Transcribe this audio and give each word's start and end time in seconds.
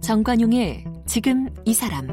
정관용의 0.00 0.84
지금 1.06 1.48
이 1.64 1.72
사람 1.72 2.06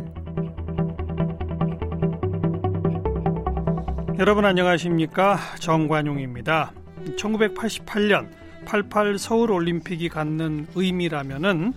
여러분 4.17 4.45
안녕하십니까 4.45 5.37
정관용입니다. 5.59 6.73
1988년 7.17 8.29
88 8.65 9.17
서울 9.17 9.51
올림픽이 9.51 10.09
갖는 10.09 10.67
의미라면은 10.75 11.73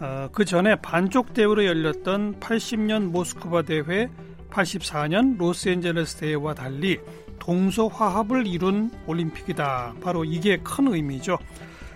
어, 0.00 0.28
그 0.32 0.44
전에 0.44 0.74
반쪽 0.76 1.32
대회로 1.34 1.64
열렸던 1.64 2.40
80년 2.40 3.04
모스크바 3.04 3.62
대회, 3.62 4.10
84년 4.54 5.36
로스앤젤레스 5.36 6.16
대회와 6.16 6.54
달리 6.54 7.00
동서 7.38 7.88
화합을 7.88 8.46
이룬 8.46 8.90
올림픽이다. 9.06 9.96
바로 10.00 10.24
이게 10.24 10.58
큰 10.58 10.88
의미죠. 10.88 11.38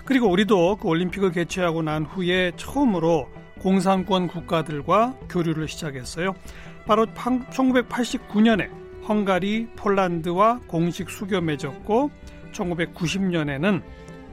그리고 0.05 0.29
우리도 0.29 0.77
그 0.77 0.89
올림픽을 0.89 1.33
개최하고 1.33 1.83
난 1.83 2.05
후에 2.05 2.53
처음으로 2.57 3.29
공산권 3.61 4.29
국가들과 4.29 5.15
교류를 5.29 5.69
시작했어요. 5.69 6.35
바로 6.87 7.07
1989년에 7.07 8.69
헝가리, 9.09 9.69
폴란드와 9.77 10.61
공식 10.67 11.11
수교 11.11 11.41
맺었고 11.41 12.11
1990년에는 12.53 13.83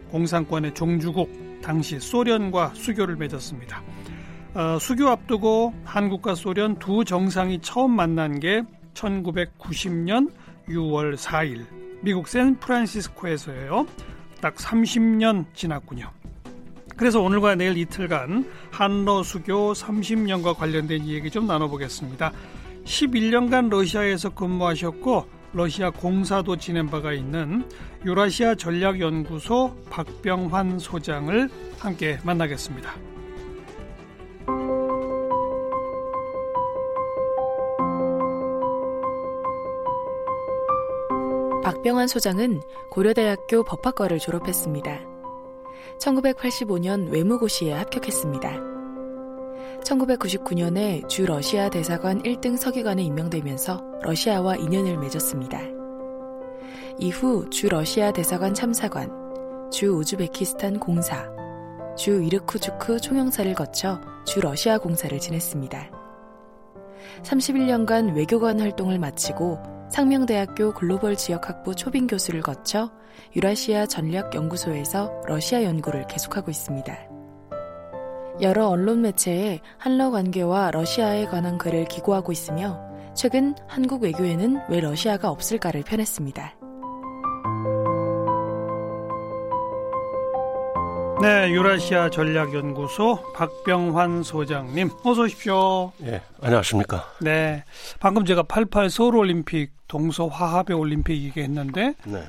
공산권의 0.09 0.73
종주국 0.73 1.61
당시 1.61 1.99
소련과 1.99 2.73
수교를 2.73 3.15
맺었습니다. 3.15 3.81
어, 4.55 4.79
수교 4.79 5.09
앞두고 5.09 5.73
한국과 5.83 6.33
소련 6.33 6.79
두 6.79 7.03
정상이 7.03 7.59
처음 7.61 7.91
만난 7.91 8.39
게 8.39 8.63
1990년 8.93 10.31
6월 10.69 11.17
4일 11.17 11.65
미국 12.01 12.29
샌프란시스코에서예요. 12.29 13.85
딱 14.39 14.55
30년 14.55 15.45
지났군요. 15.53 16.09
그래서 16.95 17.19
오늘과 17.19 17.55
내일 17.55 17.77
이틀간 17.77 18.49
한러 18.71 19.23
수교 19.23 19.73
30년과 19.73 20.55
관련된 20.55 21.05
얘기 21.05 21.29
좀 21.29 21.47
나눠보겠습니다. 21.47 22.31
11년간 22.85 23.69
러시아에서 23.69 24.29
근무하셨고 24.29 25.27
러시아 25.51 25.89
공사도 25.89 26.55
지낸 26.55 26.87
바가 26.87 27.11
있는 27.11 27.67
유라시아 28.05 28.55
전략연구소 28.55 29.75
박병환 29.89 30.79
소장을 30.79 31.49
함께 31.77 32.19
만나겠습니다. 32.23 33.14
박병환 41.85 42.07
소장은 42.07 42.61
고려대학교 42.89 43.63
법학과를 43.63 44.17
졸업했습니다. 44.17 45.01
1985년 45.99 47.11
외무고시에 47.11 47.73
합격했습니다. 47.73 48.59
1999년에 49.83 51.07
주 51.07 51.27
러시아 51.27 51.69
대사관 51.69 52.23
1등 52.23 52.57
서기관에 52.57 53.03
임명되면서 53.03 53.83
러시아와 54.01 54.55
인연을 54.55 54.97
맺었습니다. 54.97 55.61
이후 56.97 57.47
주 57.51 57.69
러시아 57.69 58.11
대사관 58.11 58.55
참사관, 58.55 59.11
주 59.71 59.91
우즈베키스탄 59.95 60.79
공사, 60.79 61.29
주 61.95 62.23
이르쿠주크 62.23 62.99
총영사를 62.99 63.53
거쳐 63.53 64.01
주 64.25 64.41
러시아 64.41 64.79
공사를 64.79 65.17
지냈습니다. 65.19 66.04
31년간 67.23 68.15
외교관 68.15 68.59
활동을 68.59 68.99
마치고 68.99 69.59
상명대학교 69.89 70.73
글로벌 70.73 71.15
지역학부 71.15 71.75
초빙 71.75 72.07
교수를 72.07 72.41
거쳐 72.41 72.91
유라시아 73.35 73.85
전략연구소에서 73.85 75.21
러시아 75.25 75.63
연구를 75.63 76.07
계속하고 76.07 76.51
있습니다. 76.51 76.97
여러 78.41 78.67
언론 78.67 79.01
매체에 79.01 79.61
한러 79.77 80.11
관계와 80.11 80.71
러시아에 80.71 81.25
관한 81.25 81.57
글을 81.57 81.85
기고하고 81.85 82.31
있으며 82.31 82.81
최근 83.15 83.55
한국 83.67 84.03
외교에는 84.03 84.59
왜 84.69 84.81
러시아가 84.81 85.29
없을까를 85.29 85.83
펴냈습니다. 85.83 86.64
네, 91.21 91.49
유라시아 91.49 92.09
전략연구소 92.09 93.33
박병환 93.33 94.23
소장님, 94.23 94.89
어서 95.03 95.21
오십시오. 95.23 95.91
예, 96.03 96.21
안녕하십니까. 96.41 97.05
네, 97.21 97.63
방금 97.99 98.25
제가 98.25 98.43
88 98.43 98.89
서울올림픽 98.89 99.71
동서 99.87 100.27
화합의 100.27 100.75
올림픽 100.75 101.23
얘기했는데, 101.23 101.95
네. 102.05 102.23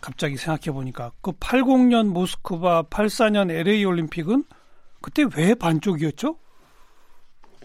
갑자기 0.00 0.36
생각해 0.36 0.74
보니까 0.74 1.12
그 1.20 1.32
80년 1.32 2.08
모스크바, 2.08 2.82
84년 2.84 3.50
LA 3.50 3.84
올림픽은 3.84 4.44
그때 5.00 5.24
왜 5.36 5.54
반쪽이었죠? 5.54 6.36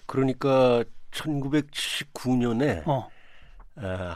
그러니까 0.06 0.83
1979년에 1.12 2.83
어. 2.85 3.07
아, 3.77 4.16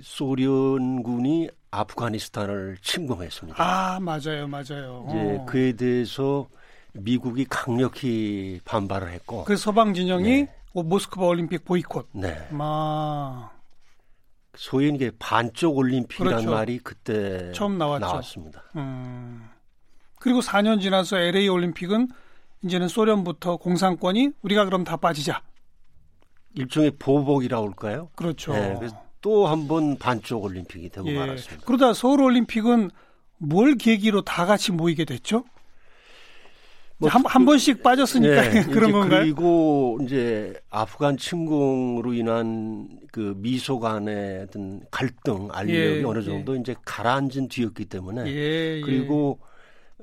소련군이 0.00 1.48
아프가니스탄을 1.76 2.78
침공했습니다. 2.82 3.62
아 3.62 4.00
맞아요, 4.00 4.46
맞아요. 4.48 5.06
이제 5.08 5.38
어. 5.40 5.46
그에 5.46 5.72
대해서 5.72 6.46
미국이 6.92 7.44
강력히 7.48 8.60
반발을 8.64 9.10
했고. 9.12 9.44
그 9.44 9.56
서방 9.56 9.94
진영이 9.94 10.42
네. 10.44 10.54
모스크바 10.72 11.24
올림픽 11.26 11.64
보이콧. 11.64 12.08
네. 12.12 12.48
아. 12.52 13.50
소위 14.56 14.88
이게 14.88 15.10
반쪽 15.18 15.76
올림픽이라는 15.76 16.38
그렇죠. 16.38 16.50
말이 16.50 16.78
그때 16.78 17.52
처음 17.52 17.76
나왔죠. 17.76 18.06
나왔습니다. 18.06 18.62
음. 18.76 19.48
그리고 20.18 20.40
4년 20.40 20.80
지나서 20.80 21.18
LA 21.18 21.48
올림픽은 21.48 22.08
이제는 22.64 22.88
소련부터 22.88 23.58
공산권이 23.58 24.30
우리가 24.42 24.64
그럼 24.64 24.82
다 24.82 24.96
빠지자. 24.96 25.42
일종의 26.54 26.92
보복이라고 26.98 27.66
할까요? 27.66 28.08
그렇죠. 28.16 28.52
네, 28.54 28.78
또 29.22 29.46
한 29.46 29.66
번 29.66 29.96
반쪽 29.98 30.44
올림픽이 30.44 30.88
되고 30.90 31.06
예. 31.08 31.18
말았습니다. 31.18 31.64
그러다 31.66 31.94
서울 31.94 32.20
올림픽은 32.22 32.90
뭘 33.38 33.74
계기로 33.76 34.22
다 34.22 34.46
같이 34.46 34.72
모이게 34.72 35.04
됐죠? 35.04 35.44
뭐 36.98 37.10
한, 37.10 37.22
한 37.26 37.44
번씩 37.44 37.82
빠졌으니까 37.82 38.48
네, 38.48 38.62
그런 38.72 38.90
건가요? 38.92 39.20
그리고 39.20 39.98
이제 40.02 40.54
아프간 40.70 41.18
침공으로 41.18 42.14
인한 42.14 42.88
그 43.12 43.34
미소 43.36 43.78
간의 43.80 44.44
어떤 44.44 44.80
갈등, 44.90 45.48
알력이 45.52 45.98
예, 46.00 46.02
어느 46.04 46.22
정도 46.22 46.56
예. 46.56 46.60
이제 46.60 46.74
가라앉은 46.86 47.48
뒤였기 47.48 47.84
때문에 47.86 48.26
예, 48.30 48.76
예, 48.76 48.80
그리고 48.82 49.38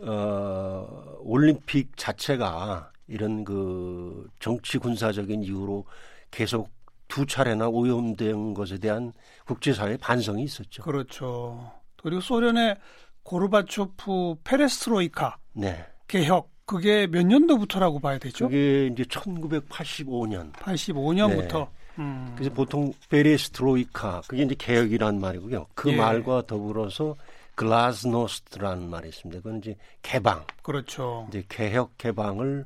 어 0.02 1.16
올림픽 1.22 1.96
자체가 1.98 2.92
이런 3.08 3.44
그 3.44 4.28
정치 4.40 4.78
군사적인 4.78 5.44
이유로 5.44 5.86
계속 6.30 6.70
두 7.08 7.26
차례나 7.26 7.68
오염된 7.68 8.54
것에 8.54 8.78
대한 8.78 9.14
국제사회의 9.46 9.98
반성이 9.98 10.44
있었죠. 10.44 10.84
그렇죠. 10.84 11.72
그리고 12.02 12.22
소련의 12.22 12.78
고르바초프 13.24 14.36
페레스트로이카 14.44 15.38
네. 15.54 15.86
개혁 16.08 16.50
그게 16.66 17.08
몇 17.08 17.26
년도부터라고 17.26 18.00
봐야 18.00 18.18
되죠? 18.18 18.48
그게 18.48 18.88
이제 18.88 19.04
1985년. 19.04 20.54
85년부터. 20.54 21.60
네. 21.60 21.68
음. 22.00 22.34
그래서 22.36 22.54
보통 22.54 22.94
베레스트로이카 23.10 24.22
그게 24.28 24.44
이제 24.44 24.56
개혁이란 24.58 25.20
말이고요. 25.20 25.68
그 25.76 25.92
예. 25.92 25.96
말과 25.96 26.46
더불어서 26.46 27.16
글라스노스트라는 27.56 28.90
말이 28.90 29.10
있습니다. 29.10 29.42
그건 29.42 29.60
이제 29.60 29.76
개방. 30.02 30.46
그렇죠. 30.64 31.28
이제 31.30 31.44
개혁 31.50 31.98
개방을 31.98 32.66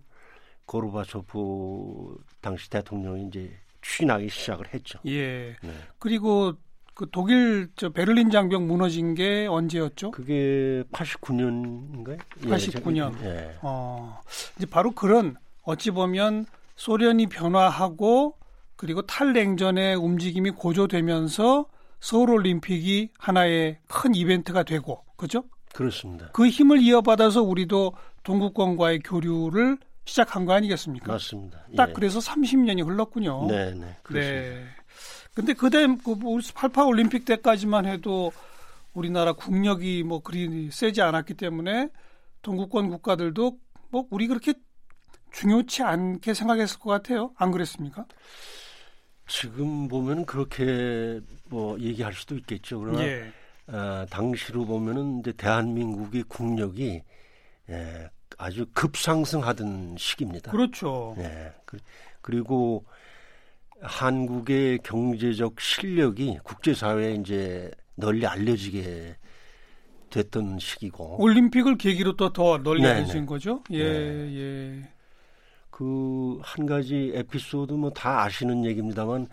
고르바초프 0.66 2.18
당시 2.42 2.70
대통령이 2.70 3.28
이제 3.28 3.52
추진하기 3.88 4.30
시작을 4.30 4.74
했죠. 4.74 5.00
예. 5.06 5.56
네. 5.62 5.72
그리고 5.98 6.54
그 6.94 7.08
독일 7.12 7.70
저 7.76 7.90
베를린 7.90 8.32
장벽 8.32 8.64
무너진 8.64 9.16
게 9.16 9.48
언제였죠? 9.48 10.12
그게 10.12 10.84
89년인가요? 10.92 12.20
89년. 12.42 13.14
예. 13.24 13.56
어. 13.62 14.20
이제 14.58 14.66
바로 14.66 14.92
그런 14.92 15.36
어찌 15.64 15.92
보면 15.92 16.46
소련이 16.76 17.28
변화하고 17.28 18.36
그리고 18.76 19.02
탈냉전의 19.04 19.96
움직임이 19.96 20.52
고조되면서 20.52 21.66
서울 22.00 22.32
올림픽이 22.32 23.10
하나의 23.18 23.80
큰 23.88 24.14
이벤트가 24.14 24.64
되고 24.64 25.04
그죠? 25.16 25.44
그렇습니다. 25.74 26.30
그 26.34 26.48
힘을 26.48 26.82
이어받아서 26.82 27.42
우리도 27.42 27.94
동구권과의 28.24 29.00
교류를 29.00 29.78
시작한 30.08 30.46
거 30.46 30.54
아니겠습니까? 30.54 31.12
맞습니다. 31.12 31.66
딱 31.76 31.90
예. 31.90 31.94
그래서 31.94 32.20
30년이 32.20 32.86
흘렀군요. 32.86 33.46
네, 33.48 33.74
네. 33.74 33.98
그렇습니다. 34.04 34.42
네. 34.42 34.66
근데 35.34 35.54
그때 35.54 35.86
그 35.86 36.16
88 36.54 36.86
올림픽 36.86 37.26
때까지만 37.26 37.86
해도 37.86 38.32
우리나라 38.94 39.34
국력이 39.34 40.04
뭐 40.04 40.22
그리 40.22 40.72
세지 40.72 41.02
않았기 41.02 41.36
때문에 41.36 41.90
동구권 42.42 42.90
국가들도 42.90 43.58
뭐 43.90 44.08
우리 44.10 44.28
그렇게 44.28 44.54
중요치 45.32 45.84
않게 45.84 46.34
생각했을 46.34 46.80
것 46.80 46.90
같아요. 46.90 47.32
안 47.36 47.52
그랬습니까? 47.52 48.06
지금 49.28 49.88
보면 49.88 50.26
그렇게 50.26 51.20
뭐 51.50 51.80
얘기할 51.80 52.14
수도 52.14 52.36
있겠죠. 52.38 52.80
그러나 52.80 53.04
예. 53.04 53.32
어, 53.68 54.06
당시로 54.10 54.66
보면은 54.66 55.20
이제 55.20 55.34
대한민국의 55.34 56.24
국력이 56.24 57.04
예, 57.70 58.10
아주 58.38 58.66
급상승하던 58.74 59.96
시기입니다. 59.98 60.52
그렇죠. 60.52 61.16
예. 61.20 61.54
그, 61.66 61.78
그리고 62.22 62.86
한국의 63.82 64.80
경제적 64.80 65.60
실력이 65.60 66.40
국제사회에 66.44 67.16
이제 67.16 67.72
널리 67.96 68.26
알려지게 68.26 69.16
됐던 70.10 70.60
시기고. 70.60 71.22
올림픽을 71.22 71.78
계기로 71.78 72.16
또 72.16 72.32
더 72.32 72.58
널리 72.64 72.82
네네. 72.82 72.94
알려진 72.96 73.26
거죠? 73.26 73.64
예, 73.72 73.84
네. 73.84 74.36
예. 74.38 74.90
그 75.70 76.40
한 76.42 76.66
가지 76.66 77.12
에피소드 77.14 77.74
뭐 77.74 77.92
다 77.92 78.24
아시는 78.24 78.66
얘기입니다만 78.66 79.28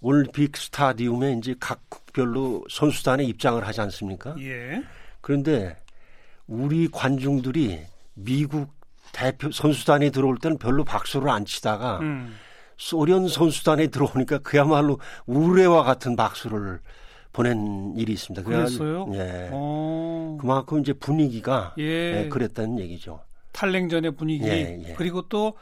올림픽 0.00 0.56
스타디움에 0.56 1.32
이제 1.34 1.54
각국별로 1.58 2.64
선수단에 2.70 3.24
입장을 3.24 3.66
하지 3.66 3.80
않습니까? 3.82 4.34
예. 4.40 4.82
그런데 5.20 5.76
우리 6.46 6.88
관중들이 6.88 7.80
미국 8.18 8.72
대표 9.12 9.50
선수단에 9.50 10.10
들어올 10.10 10.38
때는 10.38 10.58
별로 10.58 10.84
박수를 10.84 11.28
안 11.30 11.44
치다가 11.44 11.98
음. 12.00 12.36
소련 12.76 13.28
선수단에 13.28 13.88
들어오니까 13.88 14.38
그야말로 14.38 14.98
우레와 15.26 15.82
같은 15.82 16.16
박수를 16.16 16.80
보낸 17.32 17.94
일이 17.96 18.12
있습니다. 18.12 18.44
그랬어요? 18.44 19.10
예. 19.14 19.48
오. 19.52 19.54
어. 19.54 20.38
그만큼 20.40 20.80
이제 20.80 20.92
분위기가 20.92 21.74
예. 21.78 22.24
예, 22.24 22.28
그랬다는 22.28 22.78
얘기죠. 22.80 23.20
탈냉전의 23.52 24.12
분위기 24.12 24.46
예, 24.46 24.78
예. 24.86 24.94
그리고 24.94 25.22
또 25.22 25.54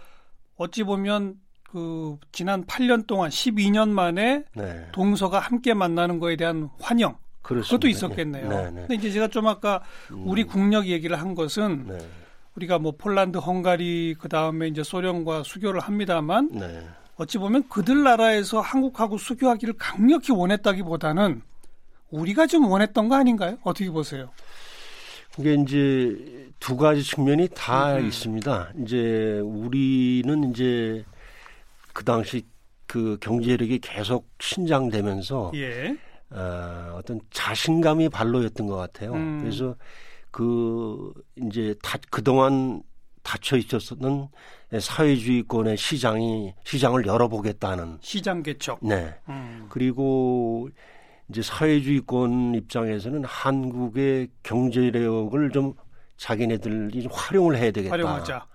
어찌 0.57 0.85
보면 0.85 1.37
그 1.71 2.17
지난 2.33 2.65
8년 2.65 3.07
동안 3.07 3.31
12년 3.31 3.89
만에 3.89 4.45
네. 4.55 4.87
동서가 4.93 5.39
함께 5.39 5.75
만나는 5.75 6.19
거에 6.19 6.37
대한 6.37 6.69
환영 6.81 7.17
그렇습니다. 7.43 7.77
그것도 7.77 7.89
있었겠네요. 7.89 8.49
네, 8.49 8.71
네. 8.71 8.81
근데 8.81 8.95
이제 8.95 9.11
제가 9.11 9.29
좀 9.29 9.47
아까 9.47 9.83
음. 10.11 10.23
우리 10.27 10.45
국력 10.45 10.87
얘기를 10.87 11.19
한 11.19 11.35
것은 11.35 11.87
네. 11.89 11.99
우리가 12.57 12.79
뭐 12.79 12.93
폴란드, 12.97 13.39
헝가리 13.39 14.17
그 14.19 14.29
다음에 14.29 14.69
이제 14.69 14.83
소련과 14.83 15.43
수교를 15.45 15.81
합니다만 15.81 16.51
네. 16.53 16.87
어찌 17.17 17.39
보면 17.39 17.69
그들 17.69 18.03
나라에서 18.03 18.61
한국하고 18.61 19.19
수교하기를 19.19 19.75
강력히 19.79 20.33
원했다기보다는 20.33 21.43
우리가 22.11 22.47
좀 22.47 22.67
원했던 22.67 23.09
거 23.09 23.17
아닌가요? 23.17 23.59
어떻게 23.63 23.91
보세요? 23.91 24.31
그게 25.35 25.55
이제 25.55 26.51
두 26.61 26.77
가지 26.77 27.03
측면이 27.03 27.49
다 27.55 27.97
음. 27.97 28.07
있습니다. 28.07 28.73
이제 28.83 29.41
우리는 29.45 30.51
이제 30.51 31.05
그 31.93 32.05
당시 32.05 32.43
그 32.87 33.19
경제력이 33.21 33.81
계속 33.81 34.29
신장되면서 34.41 35.53
예. 35.55 35.97
어, 36.31 36.95
어떤 36.97 37.21
자신감이 37.31 38.09
발로였던 38.09 38.67
것 38.67 38.77
같아요. 38.77 39.13
음. 39.13 39.41
그래서 39.41 39.75
그 40.37 41.15
이제 41.37 41.75
다, 41.83 41.97
그동안 42.11 42.83
닫혀 43.23 43.57
있었던 43.57 44.29
사회주의권의 44.79 45.79
시장이 45.79 46.53
시장을 46.63 47.07
열어보겠다는 47.07 47.97
시장 48.03 48.43
개척. 48.43 48.79
네. 48.83 49.15
음. 49.31 49.65
그리고 49.71 50.69
이제 51.31 51.41
사회주의권 51.41 52.55
입장에서는 52.55 53.25
한국의 53.25 54.29
경제력을 54.43 55.51
좀 55.53 55.73
자기네들이 56.19 57.05
좀 57.05 57.11
활용을 57.15 57.57
해야 57.57 57.71
되겠다. 57.71 57.95
활용하자. 57.95 58.47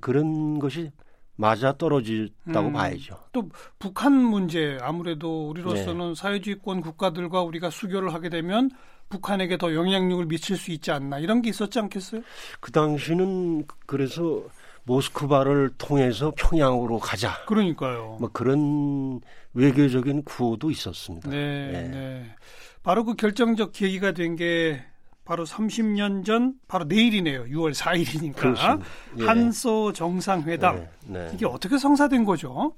그런 0.00 0.60
것이 0.60 0.92
맞아 1.34 1.76
떨어졌다고 1.76 2.68
음, 2.68 2.72
봐야죠. 2.72 3.18
또 3.32 3.48
북한 3.80 4.12
문제 4.12 4.78
아무래도 4.80 5.48
우리로서는 5.48 6.08
네. 6.10 6.14
사회주의권 6.14 6.82
국가들과 6.82 7.42
우리가 7.42 7.70
수교를 7.70 8.14
하게 8.14 8.28
되면 8.28 8.70
북한에게 9.08 9.56
더 9.58 9.74
영향력을 9.74 10.26
미칠 10.26 10.56
수 10.56 10.72
있지 10.72 10.90
않나 10.90 11.18
이런 11.18 11.42
게 11.42 11.50
있었지 11.50 11.78
않겠어요? 11.78 12.22
그 12.60 12.72
당시는 12.72 13.66
그래서 13.86 14.42
모스크바를 14.84 15.70
통해서 15.78 16.32
평양으로 16.36 16.98
가자. 16.98 17.44
그러니까요. 17.46 18.18
뭐 18.20 18.30
그런 18.32 19.20
외교적인 19.54 20.22
구호도 20.24 20.70
있었습니다. 20.70 21.28
네, 21.28 21.70
네. 21.72 21.88
네. 21.88 22.34
바로 22.82 23.04
그 23.04 23.14
결정적 23.14 23.72
계기가 23.72 24.12
된 24.12 24.36
게 24.36 24.84
바로 25.26 25.44
30년 25.44 26.24
전 26.24 26.54
바로 26.68 26.84
내일이네요. 26.84 27.46
6월 27.46 27.74
4일이니까 27.74 28.80
예. 29.18 29.24
한소 29.24 29.92
정상회담 29.92 30.76
네, 30.76 30.88
네. 31.06 31.30
이게 31.34 31.46
어떻게 31.46 31.78
성사된 31.78 32.24
거죠? 32.24 32.74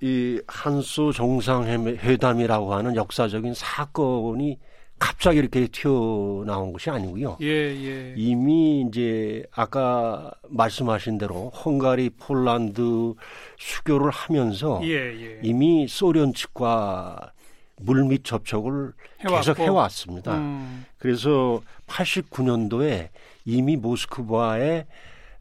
이 0.00 0.40
한소 0.46 1.12
정상회담이라고 1.12 2.72
하는 2.72 2.96
역사적인 2.96 3.52
사건이 3.52 4.58
갑자기 5.00 5.38
이렇게 5.38 5.66
튀어나온 5.66 6.72
것이 6.74 6.90
아니고요. 6.90 7.38
예, 7.40 7.46
예. 7.46 8.14
이미 8.16 8.84
이제 8.86 9.44
아까 9.50 10.30
말씀하신 10.48 11.16
대로 11.16 11.48
헝가리, 11.48 12.10
폴란드 12.10 13.14
수교를 13.58 14.10
하면서 14.10 14.78
예, 14.84 14.90
예. 14.90 15.40
이미 15.42 15.88
소련 15.88 16.34
측과 16.34 17.32
물밑 17.76 18.24
접촉을 18.24 18.92
해왔고. 19.20 19.36
계속 19.38 19.58
해왔습니다. 19.58 20.36
음. 20.36 20.84
그래서 20.98 21.62
89년도에 21.86 23.08
이미 23.46 23.76
모스크바에 23.76 24.86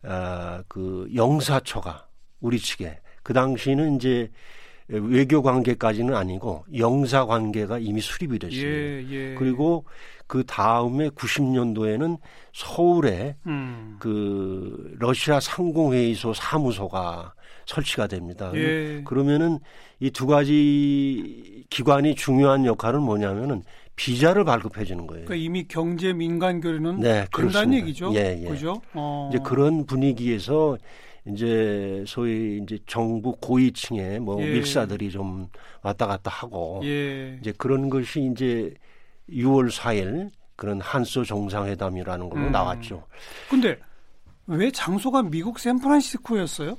어, 0.04 0.62
그 0.70 1.10
영사처가 1.14 2.08
우리 2.40 2.60
측에 2.60 3.00
그 3.24 3.34
당시는 3.34 3.98
이제 3.98 4.32
외교 4.90 5.42
관계까지는 5.42 6.16
아니고 6.16 6.66
영사 6.78 7.26
관계가 7.26 7.80
이미 7.80 8.02
수립이 8.02 8.40
됐어요. 8.40 8.62
예, 8.66 9.06
예. 9.10 9.36
그리고 9.38 9.86
그 10.28 10.44
다음에 10.46 11.10
90년도에는 11.10 12.18
서울에 12.54 13.36
음. 13.46 13.98
그 14.00 14.96
러시아 15.00 15.40
상공회의소 15.40 16.34
사무소가 16.34 17.34
설치가 17.66 18.08
됩니다. 18.08 18.52
예. 18.56 19.02
그러면은 19.06 19.60
이 20.00 20.10
두 20.10 20.26
가지 20.28 21.66
기관이 21.70 22.16
중요한 22.16 22.66
역할은 22.66 23.02
뭐냐면은 23.02 23.64
비자를 23.96 24.46
발급해 24.46 24.86
주는 24.86 25.06
거예요. 25.08 25.26
그러니까 25.26 25.44
이미 25.46 25.66
경제 25.68 26.14
민간 26.14 26.62
교류는 26.62 27.02
네, 27.02 27.26
된다는 27.36 27.74
얘기죠. 27.74 28.14
예, 28.16 28.40
예. 28.42 28.48
그죠? 28.48 28.82
어. 28.94 29.30
이제 29.32 29.44
그런 29.44 29.86
분위기에서 29.86 30.78
이제 31.27 32.04
소위 32.07 32.60
이제 32.63 32.77
정부 32.88 33.36
고위층의 33.36 34.19
뭐 34.19 34.42
예. 34.42 34.54
밀사들이 34.54 35.12
좀 35.12 35.48
왔다 35.81 36.07
갔다 36.07 36.31
하고 36.31 36.81
예. 36.83 37.38
이제 37.42 37.54
그런 37.57 37.90
것이 37.90 38.30
이제 38.31 38.73
6월 39.30 39.71
4일 39.71 40.30
그런 40.56 40.81
한소 40.81 41.23
정상회담이라는 41.23 42.30
걸로 42.30 42.47
음. 42.47 42.52
나왔죠. 42.52 43.06
근데 43.49 43.80
왜 44.47 44.71
장소가 44.71 45.23
미국 45.23 45.59
샌프란시스코였어요? 45.59 46.78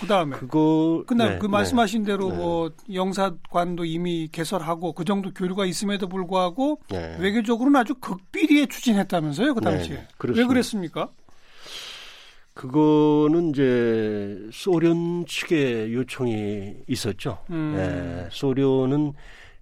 그 0.00 0.06
다음에 0.06 0.36
그거 0.36 1.02
그날 1.06 1.32
네, 1.32 1.38
그 1.38 1.46
말씀하신 1.46 2.02
네, 2.04 2.12
대로 2.12 2.30
네. 2.30 2.36
뭐 2.36 2.70
영사관도 2.92 3.84
이미 3.84 4.28
개설하고 4.30 4.92
그 4.92 5.04
정도 5.04 5.32
교류가 5.32 5.66
있음에도 5.66 6.08
불구하고 6.08 6.80
네. 6.88 7.16
외교적으로는 7.18 7.80
아주 7.80 7.94
극비리에 7.96 8.66
추진했다면서요 8.66 9.54
그 9.54 9.60
당시에 9.60 9.96
네, 9.96 10.06
왜 10.34 10.44
그랬습니까? 10.44 11.10
그거는 12.58 13.50
이제 13.50 14.36
소련 14.52 15.24
측의 15.26 15.94
요청이 15.94 16.74
있었죠. 16.88 17.38
음. 17.50 17.76
예, 17.78 18.28
소련은 18.32 19.12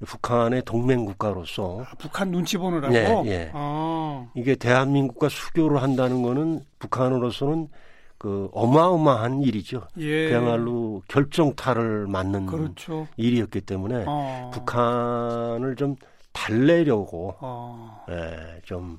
북한의 0.07 0.63
동맹 0.65 1.05
국가로서 1.05 1.83
아, 1.83 1.95
북한 1.99 2.31
눈치 2.31 2.57
보느라고. 2.57 2.95
예, 2.95 3.21
예. 3.27 3.51
아. 3.53 4.27
이게 4.35 4.55
대한민국과 4.55 5.29
수교를 5.29 5.83
한다는 5.83 6.23
거는 6.23 6.61
북한으로서는 6.79 7.69
그 8.17 8.49
어마어마한 8.53 9.43
일이죠. 9.43 9.83
예. 9.99 10.31
그야말로 10.31 11.03
결정타를 11.09 12.07
맞는 12.07 12.47
그렇죠. 12.47 13.09
일이었기 13.19 13.61
때문에 13.61 14.05
어. 14.07 14.51
북한을 14.55 15.77
좀 15.77 15.97
달래려고 16.33 17.35
어. 17.41 18.07
예, 18.09 18.63
좀 18.65 18.99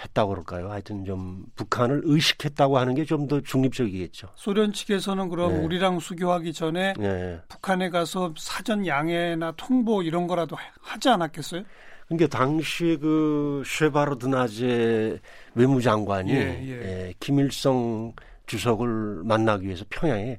했다고 0.00 0.30
그럴까요? 0.30 0.70
하여튼 0.70 1.04
좀 1.04 1.44
북한을 1.54 2.02
의식했다고 2.04 2.78
하는 2.78 2.94
게 2.94 3.04
좀 3.04 3.26
더 3.28 3.40
중립적이겠죠. 3.40 4.28
소련 4.34 4.72
측에서는 4.72 5.28
그럼 5.28 5.52
네. 5.52 5.58
우리랑 5.64 6.00
수교하기 6.00 6.52
전에 6.52 6.94
네. 6.98 7.40
북한에 7.48 7.90
가서 7.90 8.34
사전 8.36 8.86
양해나 8.86 9.52
통보 9.56 10.02
이런 10.02 10.26
거라도 10.26 10.56
하지 10.80 11.08
않았겠어요? 11.08 11.62
그러니까 12.08 12.36
당시에 12.36 12.96
그 12.96 13.62
쉐바르드나제 13.64 15.20
외무장관이 15.54 16.30
예, 16.32 16.36
예. 16.36 16.70
예, 16.70 17.14
김일성 17.20 18.12
주석을 18.46 19.22
만나기 19.24 19.66
위해서 19.66 19.84
평양에 19.88 20.38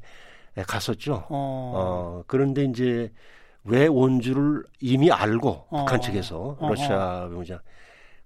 갔었죠. 0.67 1.25
어. 1.29 1.73
어 1.75 2.23
그런데 2.27 2.65
이제 2.65 3.11
왜온 3.63 4.19
줄을 4.19 4.63
이미 4.81 5.09
알고 5.11 5.49
어. 5.69 5.77
북한 5.79 6.01
측에서 6.01 6.57
러시아 6.59 7.23
외무장 7.29 7.59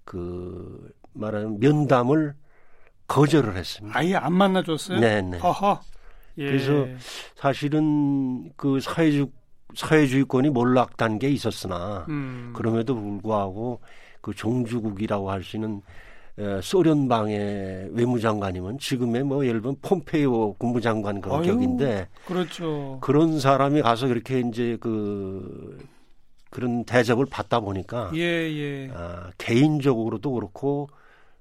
그 0.07 0.89
말하는 1.13 1.59
면담을 1.59 2.33
거절을 3.07 3.55
했습니다. 3.57 3.97
아예 3.99 4.15
안 4.15 4.33
만나줬어요? 4.33 4.99
네네. 4.99 5.39
허허. 5.39 5.81
예. 6.37 6.45
그래서 6.45 6.87
사실은 7.35 8.51
그 8.55 8.79
사회주 8.79 9.27
사회주의권이 9.75 10.49
몰락 10.49 10.95
단계에 10.95 11.29
있었으나 11.29 12.05
음. 12.07 12.53
그럼에도 12.55 12.95
불구하고 12.95 13.81
그 14.21 14.33
종주국이라고 14.33 15.29
할 15.29 15.43
수 15.43 15.57
있는 15.57 15.81
소련방의 16.61 17.89
외무장관이면 17.93 18.77
지금의 18.77 19.23
뭐 19.23 19.45
예를 19.45 19.61
들면 19.61 19.77
폼페이오 19.81 20.53
국무장관 20.53 21.19
그런 21.19 21.39
아유, 21.41 21.47
격인데 21.51 22.07
그렇죠. 22.27 22.99
그런 23.01 23.39
사람이 23.39 23.81
가서 23.81 24.07
그렇게 24.07 24.41
이제 24.41 24.77
그 24.79 25.83
그런 26.49 26.83
대접을 26.85 27.25
받다 27.25 27.59
보니까 27.59 28.11
예, 28.15 28.19
예. 28.21 28.91
아, 28.93 29.31
개인적으로도 29.37 30.31
그렇고 30.33 30.89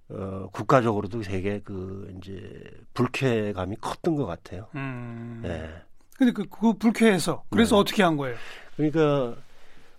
어, 0.09 0.49
국가적으로도 0.53 1.23
되게 1.23 1.61
그 1.61 2.15
이제 2.19 2.63
불쾌감이 2.95 3.77
컸던 3.77 4.15
것 4.17 4.27
같아요. 4.27 4.69
음. 4.75 5.41
네. 5.43 5.69
근데 6.17 6.33
그, 6.33 6.45
그 6.49 6.73
불쾌해서 6.75 7.45
그래서 7.51 7.77
네. 7.77 7.81
어떻게 7.81 8.03
한 8.03 8.17
거예요? 8.17 8.37
그러니까 8.77 9.37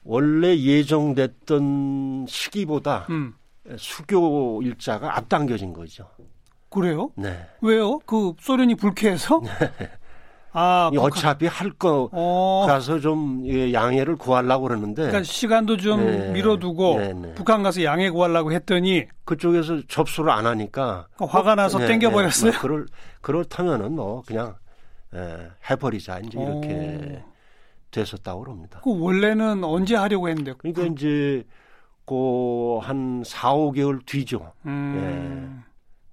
원래 0.03 0.57
예정됐던 0.57 2.25
시기보다 2.27 3.07
음. 3.09 3.35
수교 3.77 4.61
일자가 4.63 5.17
앞당겨진 5.17 5.73
거죠. 5.73 6.09
그래요? 6.69 7.11
네. 7.15 7.45
왜요? 7.61 7.99
그 7.99 8.33
소련이 8.39 8.75
불쾌해서? 8.75 9.41
네. 9.43 9.49
아, 10.59 10.89
어차피 10.97 11.45
할거 11.45 12.09
어. 12.11 12.65
가서 12.67 12.99
좀 12.99 13.43
양해를 13.71 14.15
구하려고 14.15 14.67
그러는데. 14.67 15.03
그러니까 15.03 15.21
시간도 15.21 15.77
좀 15.77 16.03
네. 16.03 16.31
미뤄두고 16.31 16.97
네, 16.97 17.13
네. 17.13 17.33
북한 17.35 17.61
가서 17.61 17.83
양해 17.83 18.09
구하려고 18.09 18.51
했더니 18.51 19.05
그쪽에서 19.23 19.81
접수를 19.87 20.31
안 20.31 20.47
하니까 20.47 21.07
그러니까 21.15 21.37
화가 21.37 21.53
나서 21.53 21.77
네, 21.77 21.85
땡겨버렸어요. 21.85 22.51
네. 22.51 22.57
뭐 22.57 22.61
그럴 22.61 22.85
그렇다면은 23.21 23.95
뭐 23.95 24.23
그냥 24.25 24.55
예, 25.13 25.51
해버리자 25.69 26.21
이제 26.21 26.39
이렇게 26.41 27.21
오. 27.23 27.31
됐었다고 27.91 28.41
그럽니다. 28.41 28.81
그 28.83 28.99
원래는 28.99 29.63
언제 29.63 29.95
하려고 29.95 30.27
했는데? 30.27 30.53
그러니까 30.57 30.81
그... 30.81 30.87
이제 30.87 31.43
고한 32.05 33.21
4, 33.23 33.53
5개월 33.53 34.03
뒤죠. 34.07 34.53
음. 34.65 35.63
예. 35.63 35.67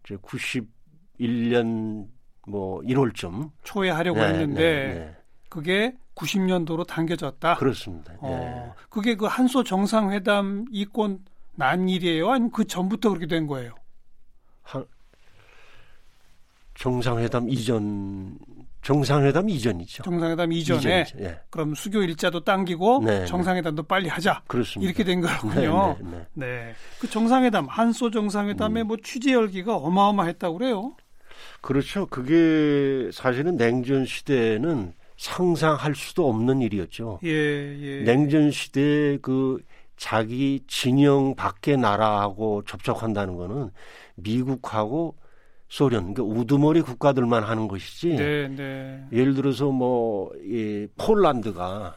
이제 0.04 0.16
91년 0.20 2.08
뭐 2.46 2.80
1월쯤 2.82 3.50
초에 3.62 3.90
하려고 3.90 4.20
네, 4.20 4.26
했는데 4.26 4.62
네, 4.62 4.94
네. 4.94 5.16
그게 5.48 5.94
90년도로 6.14 6.86
당겨졌다. 6.86 7.56
그렇습니다. 7.56 8.12
어, 8.20 8.30
예. 8.30 8.72
그게 8.88 9.14
그 9.16 9.26
한소 9.26 9.64
정상회담 9.64 10.66
이권 10.70 11.24
난 11.56 11.88
일이에요? 11.88 12.30
아니면 12.30 12.50
그 12.52 12.66
전부터 12.66 13.10
그렇게 13.10 13.26
된 13.26 13.46
거예요? 13.46 13.74
한, 14.62 14.84
정상회담 16.74 17.48
이전 17.48 18.38
정상회담 18.82 19.48
이전이죠. 19.48 20.02
정상회담 20.02 20.52
이전에 20.52 21.04
예. 21.20 21.40
그럼 21.48 21.74
수교 21.74 22.02
일자도 22.02 22.44
당기고 22.44 23.02
네, 23.04 23.20
네. 23.20 23.26
정상회담도 23.26 23.84
빨리 23.84 24.08
하자. 24.08 24.42
그렇습니다. 24.46 24.86
이렇게 24.86 25.04
된 25.04 25.20
거군요. 25.20 25.96
네, 26.00 26.04
네, 26.04 26.10
네. 26.10 26.46
네. 26.46 26.74
그 27.00 27.08
정상회담 27.08 27.66
한소 27.66 28.10
정상회담의 28.10 28.82
음. 28.82 28.88
뭐 28.88 28.96
취재 29.02 29.32
열기가 29.32 29.76
어마어마했다고 29.76 30.58
그래요. 30.58 30.94
그렇죠. 31.64 32.04
그게 32.06 33.11
사실은 33.11 33.56
냉전 33.56 34.04
시대에는 34.04 34.92
상상할 35.16 35.94
수도 35.94 36.28
없는 36.28 36.61
일이었죠. 36.61 37.21
예, 37.25 37.30
예. 37.30 38.02
냉전 38.02 38.50
시대에 38.50 39.16
그 39.23 39.62
자기 39.97 40.61
진영 40.66 41.35
밖의 41.35 41.78
나라하고 41.78 42.64
접촉한다는 42.66 43.37
거는 43.37 43.71
미국하고 44.16 45.16
소련, 45.68 46.12
그러니까 46.12 46.23
우두머리 46.23 46.83
국가들만 46.83 47.42
하는 47.42 47.66
것이지. 47.66 48.09
네, 48.09 48.49
네. 48.49 49.04
예를 49.11 49.35
들어서 49.35 49.71
뭐, 49.71 50.30
이 50.44 50.87
폴란드가 50.99 51.97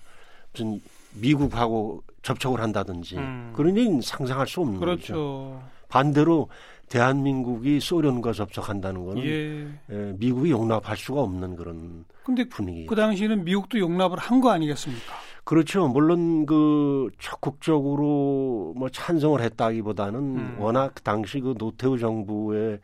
무슨 0.54 0.82
미국하고 1.20 2.04
접촉을 2.22 2.62
한다든지 2.62 3.18
음. 3.18 3.52
그런 3.54 3.76
일 3.76 4.02
상상할 4.02 4.48
수 4.48 4.62
없는 4.62 4.80
그렇죠. 4.80 5.14
거죠. 5.14 5.62
반대로 5.90 6.50
대한민국이 6.90 7.80
소련과 7.80 8.32
접촉한다는 8.34 9.06
거는 9.06 9.24
예. 9.24 9.68
예, 9.92 10.14
미국이 10.18 10.52
용납할 10.52 10.96
수가 10.98 11.22
없는 11.22 11.56
그런 11.56 12.06
근데 12.24 12.48
분위기. 12.48 12.86
그 12.86 12.96
당시에는 12.96 13.44
미국도 13.44 13.80
용납을 13.80 14.18
한 14.18 14.40
거 14.42 14.52
아니겠습니까? 14.52 15.14
그렇죠. 15.44 15.88
물론 15.88 16.46
그 16.46 17.10
적극적으로 17.20 18.74
뭐 18.76 18.90
찬성을 18.90 19.40
했다기보다는 19.42 20.20
음. 20.20 20.56
워낙 20.60 21.04
당시 21.04 21.40
그 21.40 21.56
노태우 21.58 21.98
정부의 21.98 22.80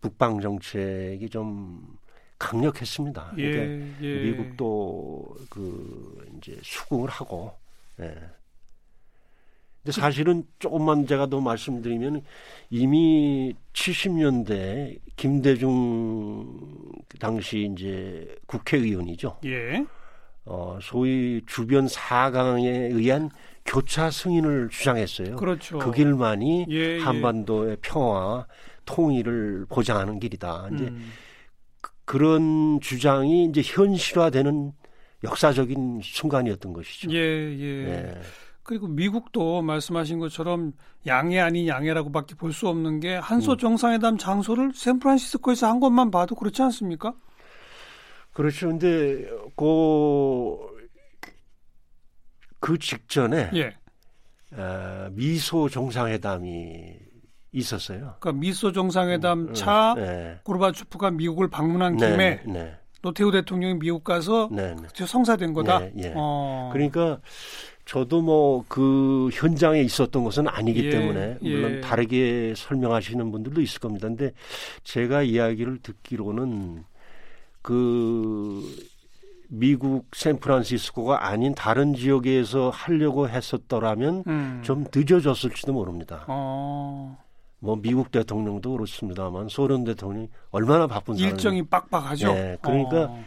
북방 0.00 0.40
정책이 0.40 1.28
좀 1.28 1.80
강력했습니다. 2.38 3.34
예, 3.38 3.50
그러니까 3.50 3.86
예. 4.02 4.22
미국도 4.24 5.36
그 5.50 6.26
이제 6.38 6.58
수긍을 6.62 7.08
하고. 7.10 7.52
예. 8.00 8.14
근데 9.82 9.92
사실은 9.92 10.44
조금만 10.58 11.06
제가 11.06 11.26
더 11.26 11.40
말씀드리면 11.40 12.22
이미 12.68 13.54
70년대 13.72 14.98
김대중 15.16 16.46
당시 17.18 17.70
이제 17.72 18.36
국회의원이죠. 18.46 19.38
예. 19.46 19.84
어, 20.44 20.78
소위 20.82 21.42
주변 21.46 21.88
사강에 21.88 22.68
의한 22.68 23.30
교차 23.64 24.10
승인을 24.10 24.68
주장했어요. 24.70 25.36
그렇죠. 25.36 25.78
그 25.78 25.92
길만이 25.92 26.66
예, 26.70 26.96
예. 26.96 26.98
한반도의 27.00 27.78
평화 27.80 28.46
통일을 28.84 29.66
보장하는 29.68 30.18
길이다. 30.18 30.68
이제 30.74 30.84
음. 30.84 31.12
그, 32.04 32.16
런 32.16 32.80
주장이 32.80 33.44
이제 33.44 33.62
현실화되는 33.64 34.72
역사적인 35.22 36.00
순간이었던 36.02 36.72
것이죠. 36.72 37.12
예, 37.12 37.16
예. 37.16 37.64
예. 37.86 38.20
그리고 38.70 38.86
미국도 38.86 39.62
말씀하신 39.62 40.20
것처럼 40.20 40.74
양해 41.08 41.40
아닌 41.40 41.66
양해라고밖에 41.66 42.36
볼 42.36 42.52
수 42.52 42.68
없는 42.68 43.00
게 43.00 43.16
한소 43.16 43.52
음. 43.52 43.58
정상회담 43.58 44.16
장소를 44.16 44.70
샌프란시스코에서 44.72 45.66
한 45.66 45.80
것만 45.80 46.12
봐도 46.12 46.36
그렇지 46.36 46.62
않습니까? 46.62 47.12
그렇죠. 48.32 48.68
근데 48.68 49.26
그, 49.56 50.56
그 52.60 52.78
직전에 52.78 53.50
예. 53.54 53.76
어, 54.56 55.08
미소 55.10 55.68
정상회담이 55.68 56.94
있었어요. 57.50 58.14
그러니까 58.20 58.32
미소 58.34 58.70
정상회담 58.70 59.38
음, 59.40 59.48
음, 59.48 59.54
차 59.54 59.94
네. 59.96 60.38
고르바초프가 60.44 61.10
미국을 61.10 61.50
방문한 61.50 61.96
네, 61.96 62.10
김에 62.12 62.42
네, 62.46 62.78
노태우 63.02 63.32
대통령이 63.32 63.80
미국 63.80 64.04
가서 64.04 64.48
네, 64.52 64.76
네. 64.76 65.06
성사된 65.06 65.54
거다. 65.54 65.80
네, 65.80 65.92
예. 65.96 66.12
어. 66.14 66.70
그러니까 66.72 67.18
저도 67.90 68.22
뭐 68.22 68.64
그 68.68 69.30
현장에 69.32 69.80
있었던 69.80 70.22
것은 70.22 70.46
아니기 70.46 70.86
예, 70.86 70.90
때문에 70.90 71.38
물론 71.40 71.72
예. 71.72 71.80
다르게 71.80 72.54
설명하시는 72.56 73.32
분들도 73.32 73.60
있을 73.60 73.80
겁니다. 73.80 74.06
근데 74.06 74.30
제가 74.84 75.22
이야기를 75.22 75.78
듣기로는 75.82 76.84
그 77.62 78.62
미국 79.48 80.06
샌프란시스코가 80.14 81.26
아닌 81.26 81.52
다른 81.56 81.94
지역에서 81.94 82.70
하려고 82.70 83.28
했었더라면 83.28 84.22
음. 84.28 84.60
좀 84.62 84.84
늦어졌을지도 84.94 85.72
모릅니다. 85.72 86.24
어. 86.28 87.18
뭐 87.58 87.74
미국 87.74 88.12
대통령도 88.12 88.70
그렇습니다만 88.70 89.48
소련 89.48 89.82
대통령이 89.82 90.28
얼마나 90.52 90.86
바쁜 90.86 91.16
사람이 91.16 91.32
일정이 91.32 91.62
빡빡하죠. 91.64 92.32
네, 92.32 92.56
그러니까 92.62 93.06
어. 93.10 93.24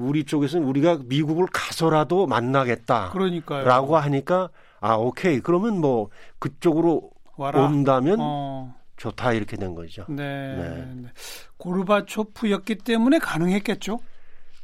우리 0.00 0.24
쪽에서는 0.24 0.66
우리가 0.66 1.00
미국을 1.04 1.46
가서라도 1.52 2.26
만나겠다. 2.26 3.10
그러니까요. 3.10 3.64
라고 3.64 3.96
하니까 3.96 4.48
아 4.80 4.94
오케이 4.94 5.40
그러면 5.40 5.80
뭐 5.80 6.08
그쪽으로 6.38 7.10
와라. 7.36 7.62
온다면 7.64 8.16
어. 8.20 8.74
좋다 8.96 9.32
이렇게 9.34 9.56
된 9.56 9.74
거죠. 9.74 10.06
네. 10.08 10.56
네. 10.56 10.92
네. 10.94 11.08
고르바초프였기 11.58 12.76
때문에 12.76 13.18
가능했겠죠. 13.18 14.00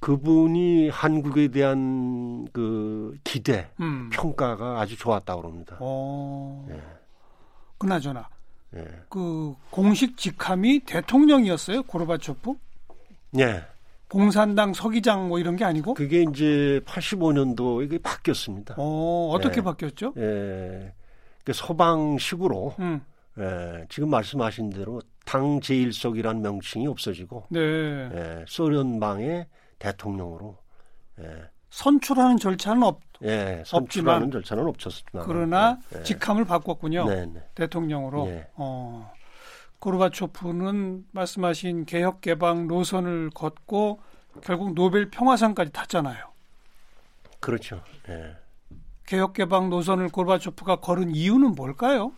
그분이 0.00 0.90
한국에 0.90 1.48
대한 1.48 2.46
그 2.52 3.16
기대, 3.24 3.70
음. 3.80 4.10
평가가 4.12 4.80
아주 4.80 4.96
좋았다고 4.96 5.40
그럽니다. 5.42 5.76
어. 5.80 6.66
네. 6.68 6.80
그나저나 7.78 8.28
예. 8.74 8.84
그 9.08 9.54
공식 9.70 10.16
직함이 10.16 10.80
대통령이었어요 10.80 11.82
고르바초프? 11.82 12.54
네. 13.32 13.62
공산당 14.08 14.72
서기장 14.72 15.28
뭐 15.28 15.38
이런 15.38 15.56
게 15.56 15.64
아니고? 15.64 15.94
그게 15.94 16.22
이제 16.22 16.80
85년도 16.86 17.84
이게 17.84 17.98
바뀌었습니다. 17.98 18.74
어, 18.78 19.30
어떻게 19.32 19.58
예. 19.58 19.64
바뀌었죠? 19.64 20.12
예. 20.16 20.92
그 21.44 21.52
서방식으로 21.52 22.74
음. 22.78 23.00
예, 23.38 23.84
지금 23.88 24.10
말씀하신 24.10 24.70
대로 24.70 25.00
당 25.24 25.60
제일석이라는 25.60 26.42
명칭이 26.42 26.86
없어지고 26.86 27.46
네. 27.50 27.60
예, 27.60 28.44
소련방의 28.48 29.46
대통령으로 29.78 30.56
예. 31.20 31.24
선출하는 31.70 32.38
절차는 32.38 32.82
없, 32.82 33.00
예, 33.22 33.62
선출하는 33.66 34.30
절차는 34.30 34.66
없었지만 34.66 35.24
그러나 35.26 35.78
예, 35.94 35.98
예. 35.98 36.02
직함을 36.02 36.44
바꿨군요. 36.46 37.04
네, 37.08 37.26
네. 37.26 37.42
대통령으로. 37.54 38.28
예. 38.28 38.48
어. 38.54 39.12
고르바초프는 39.86 41.04
말씀하신 41.12 41.84
개혁 41.84 42.20
개방 42.20 42.66
노선을 42.66 43.30
걷고 43.30 44.00
결국 44.42 44.74
노벨 44.74 45.10
평화상까지 45.10 45.70
탔잖아요. 45.70 46.26
그렇죠. 47.38 47.80
예. 48.08 48.34
개혁 49.06 49.34
개방 49.34 49.70
노선을 49.70 50.08
고르바초프가 50.08 50.80
걸은 50.80 51.14
이유는 51.14 51.54
뭘까요? 51.54 52.12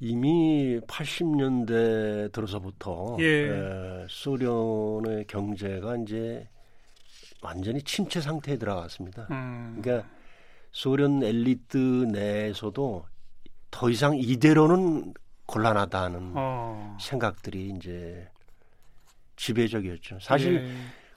이미 0.00 0.80
80년대 0.80 2.32
들어서부터 2.32 3.18
예. 3.20 3.50
에, 3.50 4.06
소련의 4.08 5.28
경제가 5.28 5.96
이제 5.98 6.48
완전히 7.40 7.82
침체 7.82 8.20
상태에 8.20 8.56
들어갔습니다. 8.56 9.28
음. 9.30 9.78
그러니까 9.80 10.08
소련 10.72 11.22
엘리트 11.22 11.76
내에서도 12.10 13.06
더 13.70 13.90
이상 13.90 14.16
이대로는 14.16 15.14
곤란하다는 15.48 16.32
어. 16.34 16.96
생각들이 17.00 17.72
이제 17.76 18.28
지배적이었죠. 19.36 20.18
사실 20.20 20.56
예. 20.56 20.70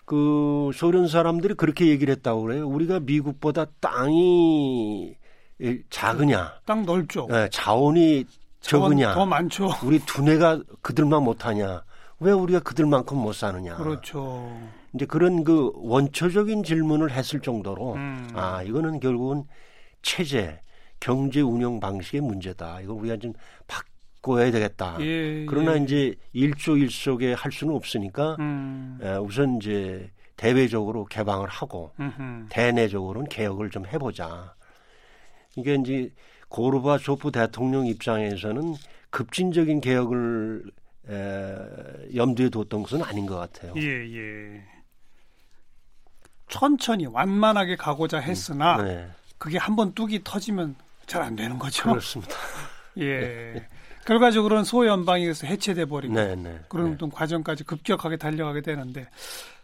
그 0.06 0.72
소련 0.74 1.08
사람들이 1.08 1.54
그렇게 1.54 1.88
얘기를 1.88 2.14
했다고 2.16 2.42
그래요. 2.42 2.68
우리가 2.68 3.02
미국보다 3.02 3.66
땅이 3.80 5.16
작으냐? 5.90 6.54
땅 6.66 6.84
넓죠. 6.86 7.28
네, 7.30 7.48
자원이 7.50 8.26
적으냐? 8.62 9.14
더 9.14 9.26
많죠. 9.26 9.70
우리 9.86 10.00
두뇌가 10.00 10.62
그들만 10.82 11.24
못하냐? 11.24 11.84
왜 12.20 12.32
우리가 12.32 12.60
그들만큼 12.60 13.18
못 13.18 13.34
사느냐? 13.34 13.76
그렇죠. 13.76 14.52
이제 14.94 15.06
그런 15.06 15.44
그 15.44 15.72
원초적인 15.76 16.64
질문을 16.64 17.12
했을 17.12 17.42
정도로 17.42 17.96
음. 17.96 18.30
아 18.34 18.64
이거는 18.64 19.00
결국은 19.00 19.44
체제, 20.02 20.62
경제 21.00 21.42
운영 21.42 21.80
방식의 21.80 22.22
문제다. 22.22 22.82
이거 22.82 22.94
우리가 22.94 23.18
좀바 23.18 23.82
꿔야 24.22 24.52
되겠다. 24.52 24.98
예, 25.02 25.46
그러나 25.48 25.78
예. 25.78 25.84
이제 25.84 26.16
일조일속에 26.34 27.34
할 27.34 27.52
수는 27.52 27.74
없으니까 27.76 28.36
음. 28.40 29.00
에, 29.02 29.16
우선 29.16 29.58
이제 29.58 30.12
대외적으로 30.38 31.06
개방을 31.06 31.48
하고 31.50 31.92
음흠. 32.00 32.48
대내적으로는 32.50 33.30
개혁을 33.30 33.70
좀 33.72 33.86
해보자. 33.86 34.54
이게 35.56 35.76
이제 35.76 36.12
고르바초프 36.50 37.32
대통령 37.32 37.86
입장에서는 37.88 38.76
급진적인 39.10 39.82
개혁을 39.82 40.64
에, 41.10 42.16
염두에 42.16 42.50
뒀던 42.50 42.84
것은 42.84 43.02
아닌 43.04 43.26
것 43.26 43.38
같아요. 43.38 43.74
예, 43.78 43.82
예. 43.82 44.64
천천히 46.48 47.06
완만하게 47.06 47.76
가고자 47.78 48.20
했으나 48.20 48.76
음, 48.78 48.86
네. 48.86 49.10
그게 49.38 49.58
한번 49.58 49.94
뚝이 49.94 50.22
터지면 50.24 50.76
잘 51.08 51.22
안 51.24 51.36
되는 51.36 51.58
거죠. 51.58 51.84
그렇습니다. 51.90 52.36
예. 53.00 53.66
결과적으로는 54.06 54.64
소연방에서 54.64 55.46
해체돼 55.48 55.86
버리고 55.86 56.16
네, 56.16 56.36
네, 56.36 56.60
그런 56.70 56.98
네. 56.98 57.08
과정까지 57.12 57.64
급격하게 57.66 58.18
달려가게 58.18 58.62
되는데 58.62 59.08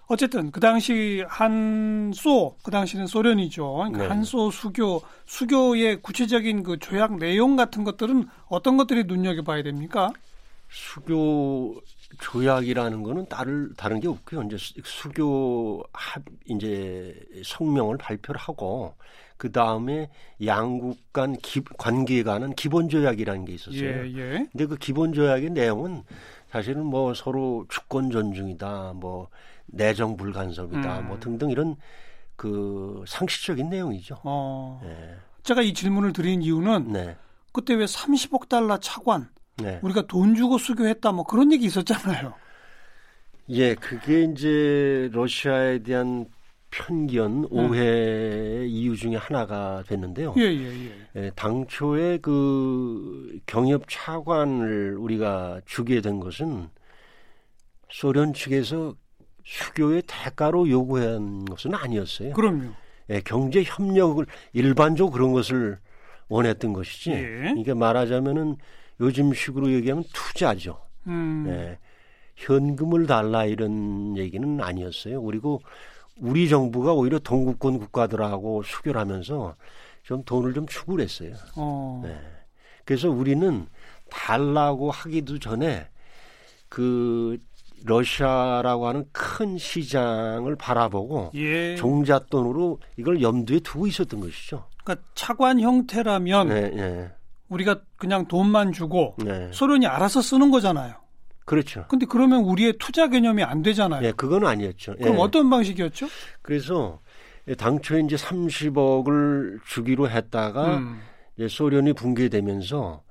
어쨌든 0.07 0.51
그 0.51 0.60
당시 0.60 1.24
한소 1.27 2.55
그 2.63 2.72
당시는 2.72 3.07
소련이죠. 3.07 3.74
그러니까 3.74 4.00
네. 4.03 4.07
한소 4.07 4.51
수교 4.51 5.01
수교의 5.25 6.01
구체적인 6.01 6.63
그 6.63 6.77
조약 6.79 7.17
내용 7.17 7.55
같은 7.55 7.84
것들은 7.84 8.27
어떤 8.48 8.77
것들이 8.77 9.03
눈여겨 9.03 9.41
봐야 9.41 9.63
됩니까? 9.63 10.12
수교 10.69 11.81
조약이라는 12.22 13.03
거는 13.03 13.27
다른 13.27 13.74
다른 13.75 14.00
게 14.00 14.07
없고요. 14.07 14.43
이제 14.43 14.57
수교 14.84 15.84
합 15.91 16.24
이제 16.46 17.13
성명을 17.43 17.98
발표를 17.98 18.39
하고 18.39 18.96
그 19.38 19.51
다음에 19.51 20.10
양국 20.46 21.13
간 21.13 21.36
기, 21.38 21.62
관계에 21.77 22.24
관한 22.24 22.53
기본 22.56 22.89
조약이라는 22.89 23.46
게 23.46 23.53
있었어요. 23.53 23.82
예, 23.82 24.12
예. 24.15 24.48
근데 24.51 24.65
그 24.65 24.75
기본 24.77 25.13
조약의 25.13 25.51
내용은 25.51 26.03
사실은 26.50 26.86
뭐 26.86 27.13
서로 27.13 27.65
주권 27.70 28.10
존중이다, 28.10 28.94
뭐 28.96 29.29
내정 29.67 30.17
불간섭이다, 30.17 31.00
음. 31.00 31.08
뭐 31.08 31.20
등등 31.20 31.50
이런 31.50 31.75
그 32.36 33.03
상식적인 33.08 33.70
내용이죠. 33.70 34.20
어. 34.24 34.82
네. 34.84 35.15
제가 35.44 35.62
이 35.62 35.74
질문을 35.74 36.13
드린 36.13 36.41
이유는 36.41 36.91
네. 36.91 37.15
그때 37.51 37.74
왜 37.74 37.86
30억 37.86 38.50
달러 38.50 38.77
차관 38.79 39.29
네. 39.57 39.79
우리가 39.81 40.03
돈 40.07 40.35
주고 40.35 40.57
수교했다 40.57 41.11
뭐 41.11 41.25
그런 41.25 41.51
얘기 41.51 41.66
있었잖아요. 41.66 42.33
예, 43.50 43.75
그게 43.75 44.24
이제 44.24 45.09
러시아에 45.14 45.79
대한 45.79 46.25
편견, 46.77 47.46
음. 47.46 47.48
오해의 47.51 48.59
음. 48.61 48.68
이유 48.68 48.96
중에 48.96 49.16
하나가 49.16 49.83
됐는데요. 49.87 50.35
예, 50.37 50.44
예, 50.44 50.85
예. 50.85 50.92
예, 51.16 51.31
당초에 51.35 52.20
그 52.20 53.40
경협 53.48 53.85
차관을 53.87 54.98
우리가 55.00 55.61
주게 55.66 56.01
된 56.01 56.20
것은 56.20 56.70
소련 57.90 58.33
측에서 58.33 58.94
수교의 59.44 60.03
대가로 60.05 60.70
요구한 60.70 61.46
것은 61.46 61.74
아니었어요. 61.74 62.33
그럼요. 62.33 62.72
예, 63.09 63.22
경제 63.22 63.63
협력을 63.63 64.24
일반적으로 64.53 65.11
그런 65.11 65.33
것을 65.33 65.79
원했던 66.27 66.74
것이지. 66.74 67.11
예. 67.11 67.53
이게 67.57 67.74
말하자면은 67.74 68.57
요즘식으로 69.00 69.72
얘기하면 69.72 70.03
투자죠. 70.13 70.81
음. 71.07 71.46
예, 71.48 71.79
현금을 72.35 73.07
달라 73.07 73.46
이런 73.46 74.16
얘기는 74.18 74.61
아니었어요. 74.61 75.24
그리고 75.24 75.61
우리 76.20 76.50
정부가 76.50 76.94
오히려 76.94 77.20
동구권 77.20 77.80
국가들하고 77.80 78.64
수교를 78.64 79.00
하면서 79.00 79.56
좀 80.03 80.24
돈을 80.24 80.53
좀 80.53 80.66
주고 80.68 80.94
그랬어요. 80.94 81.34
어. 81.56 82.01
네. 82.03 82.18
그래서 82.86 83.10
우리는 83.10 83.68
달라고 84.10 84.92
하기도 84.92 85.40
전에 85.40 85.90
그 86.70 87.38
러시아라고 87.84 88.88
하는 88.88 89.06
큰 89.12 89.58
시장을 89.58 90.56
바라보고 90.56 91.32
예. 91.36 91.75
종잣돈으로 91.75 92.80
이걸 92.98 93.22
염두에 93.22 93.60
두고 93.60 93.88
있었던 93.88 94.20
것이죠. 94.20 94.66
그러니까 94.84 95.06
차관 95.14 95.60
형태라면 95.60 96.50
네, 96.50 96.70
네. 96.70 97.12
우리가 97.50 97.82
그냥 97.98 98.27
돈만 98.27 98.72
주고 98.72 99.16
네. 99.18 99.50
소련이 99.51 99.86
알아서 99.86 100.22
쓰는 100.22 100.51
거잖아요. 100.51 100.96
그렇죠. 101.48 101.86
근데 101.88 102.05
그러면 102.05 102.42
우리의 102.42 102.74
투자 102.77 103.07
개념이 103.07 103.42
안 103.42 103.64
되잖아요. 103.64 104.05
예, 104.05 104.12
그건 104.12 104.46
아니었죠. 104.46 104.98
그럼 104.98 105.16
예. 105.16 105.18
어떤 105.18 105.50
방식이었죠? 105.50 106.07
그래서 106.42 107.00
당초에 107.57 108.01
이제 108.01 108.18
30억을 108.18 109.62
주기로 109.66 110.10
했다가 110.10 110.77
음. 110.79 111.00
이제 111.38 111.48
소련이 111.48 111.94
붕괴되면서 111.94 113.01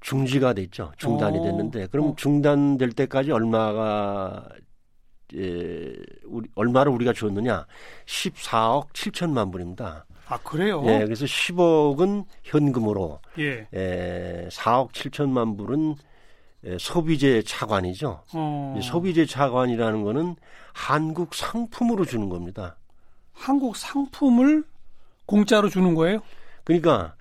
중지가 0.00 0.54
됐죠. 0.54 0.90
중단이 0.96 1.38
오. 1.38 1.42
어. 1.42 1.44
됐는데 1.44 1.86
그럼 1.86 2.08
어. 2.08 2.14
중단될 2.16 2.90
때까지 2.94 3.30
얼마가 3.30 4.48
예, 5.36 5.94
우리, 6.24 6.48
얼마를 6.56 6.90
우리가 6.90 7.12
줬느냐? 7.12 7.64
14억 8.06 8.88
7천만 8.92 9.52
불입니다. 9.52 10.04
아 10.26 10.38
그래요? 10.38 10.82
예, 10.86 11.04
그래서 11.04 11.26
10억은 11.26 12.24
현금으로, 12.42 13.20
예, 13.38 13.68
예 13.72 14.48
4억 14.50 14.90
7천만 14.90 15.56
불은 15.56 15.94
예, 15.96 16.13
소비재 16.78 17.42
차관이죠. 17.42 18.22
어. 18.32 18.80
소비재 18.82 19.26
차관이라는 19.26 20.02
거는 20.02 20.36
한국 20.72 21.34
상품으로 21.34 22.04
주는 22.04 22.28
겁니다. 22.28 22.76
한국 23.32 23.76
상품을 23.76 24.64
공짜로 25.26 25.68
주는 25.68 25.94
거예요? 25.94 26.20
그러니까 26.64 27.14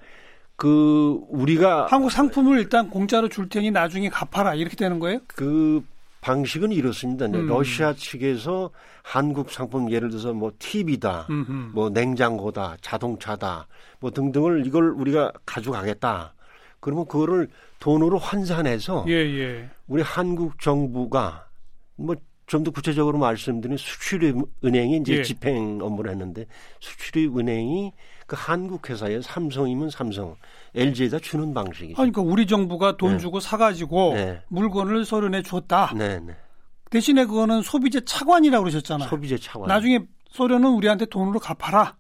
그 0.56 1.20
우리가 1.30 1.88
한국 1.90 2.12
상품을 2.12 2.60
일단 2.60 2.90
공짜로 2.90 3.28
줄 3.28 3.50
테니 3.50 3.72
나중에 3.72 4.10
갚아라 4.10 4.56
이렇게 4.56 4.76
되는 4.76 5.00
거예요? 5.00 5.20
그 5.28 5.84
방식은 6.22 6.72
이렇습니다. 6.72 7.26
음. 7.26 7.48
러시아 7.48 7.94
측에서 7.94 8.70
한국 9.02 9.52
상품 9.52 9.92
예를 9.92 10.10
들어서 10.10 10.32
뭐 10.34 10.54
TV다, 10.58 11.28
음흠. 11.30 11.72
뭐 11.74 11.90
냉장고다, 11.90 12.78
자동차다, 12.80 13.68
뭐 14.00 14.12
등등을 14.12 14.66
이걸 14.66 14.92
우리가 14.92 15.34
가져가겠다. 15.46 16.34
그러면 16.84 17.06
그거를 17.08 17.50
돈으로 17.80 18.18
환산해서 18.18 19.06
예, 19.08 19.14
예. 19.14 19.70
우리 19.88 20.02
한국 20.02 20.60
정부가 20.60 21.48
뭐 21.96 22.16
좀 22.46 22.64
더 22.64 22.72
구체적으로 22.72 23.18
말씀드리면 23.18 23.78
수출입은행이 23.78 24.98
이제 24.98 25.18
예. 25.18 25.24
집행 25.24 25.80
업무를 25.82 26.12
했는데 26.12 26.46
수출입은행이 26.82 27.94
그 28.28 28.36
한국 28.38 28.90
회사에 28.90 29.22
삼성이면 29.22 29.90
삼성, 29.90 30.36
LG에다 30.76 31.20
주는 31.20 31.54
방식이죠. 31.54 31.96
그러니까 31.96 32.22
우리 32.22 32.46
정부가 32.46 32.98
돈 32.98 33.14
네. 33.14 33.18
주고 33.18 33.40
사가지고 33.40 34.14
네. 34.14 34.42
물건을 34.50 35.06
소련에 35.06 35.42
줬다. 35.42 35.94
네, 35.96 36.20
네. 36.20 36.36
대신에 36.90 37.26
그거는 37.26 37.62
소비재 37.62 38.02
차관이라고 38.06 38.64
그러셨잖아요. 38.66 39.10
소비재 39.10 39.38
차관. 39.38 39.68
나중에 39.68 40.06
소련은 40.30 40.70
우리한테 40.70 41.06
돈으로 41.06 41.40
갚아라. 41.40 41.96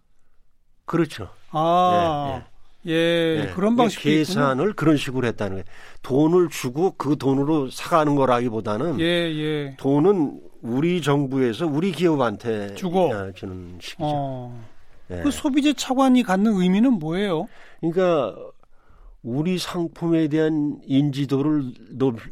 그렇죠. 0.85 1.29
아. 1.51 2.43
예, 2.85 3.45
네. 3.45 3.53
그런 3.53 3.75
방식 3.75 4.01
계산을 4.01 4.69
있구나. 4.69 4.73
그런 4.75 4.97
식으로 4.97 5.27
했다는 5.27 5.53
거예요. 5.53 5.63
돈을 6.01 6.49
주고 6.49 6.91
그 6.97 7.17
돈으로 7.17 7.69
사가는 7.69 8.15
거라기보다는 8.15 8.99
예, 8.99 9.05
예. 9.05 9.75
돈은 9.77 10.41
우리 10.61 11.01
정부에서 11.01 11.65
우리 11.65 11.91
기업한테 11.91 12.75
주고 12.75 13.11
주는 13.33 13.77
식이죠. 13.79 14.03
어. 14.05 14.65
예. 15.11 15.21
그 15.21 15.31
소비재 15.31 15.73
차관이 15.73 16.23
갖는 16.23 16.53
의미는 16.53 16.93
뭐예요? 16.93 17.47
그러니까 17.79 18.35
우리 19.21 19.57
상품에 19.57 20.27
대한 20.27 20.79
인지도를 20.85 21.73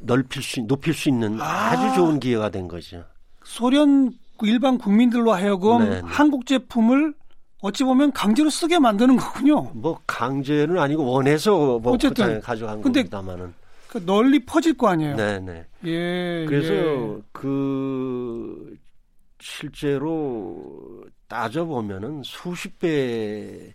높일 0.01 0.43
수 0.43 0.61
높일 0.61 0.93
수 0.93 1.09
있는 1.09 1.39
아. 1.39 1.89
주 1.89 1.95
좋은 1.95 2.19
기회가 2.19 2.49
된 2.49 2.67
거죠. 2.67 3.03
소련 3.43 4.13
그 4.37 4.47
일반 4.47 4.77
국민들로 4.77 5.31
하여금 5.33 5.79
네, 5.79 5.89
네. 5.89 6.01
한국 6.03 6.45
제품을 6.45 7.13
어찌 7.61 7.83
보면 7.83 8.11
강제로 8.11 8.49
쓰게 8.49 8.79
만드는 8.79 9.17
거군요. 9.17 9.71
뭐 9.73 9.99
강제는 10.07 10.77
아니고 10.77 11.05
원해서 11.05 11.79
뭐 11.79 11.93
어쨌든 11.93 12.41
가져간 12.41 12.81
근데 12.81 13.01
겁니다만은 13.01 13.53
그 13.87 14.03
널리 14.05 14.43
퍼질 14.45 14.75
거 14.77 14.87
아니에요. 14.87 15.15
네네. 15.15 15.65
예. 15.85 16.45
그래서 16.47 16.73
예. 16.73 17.21
그 17.31 18.75
실제로 19.39 21.05
따져 21.27 21.65
보면은 21.65 22.21
수십 22.23 22.79
배의 22.79 23.73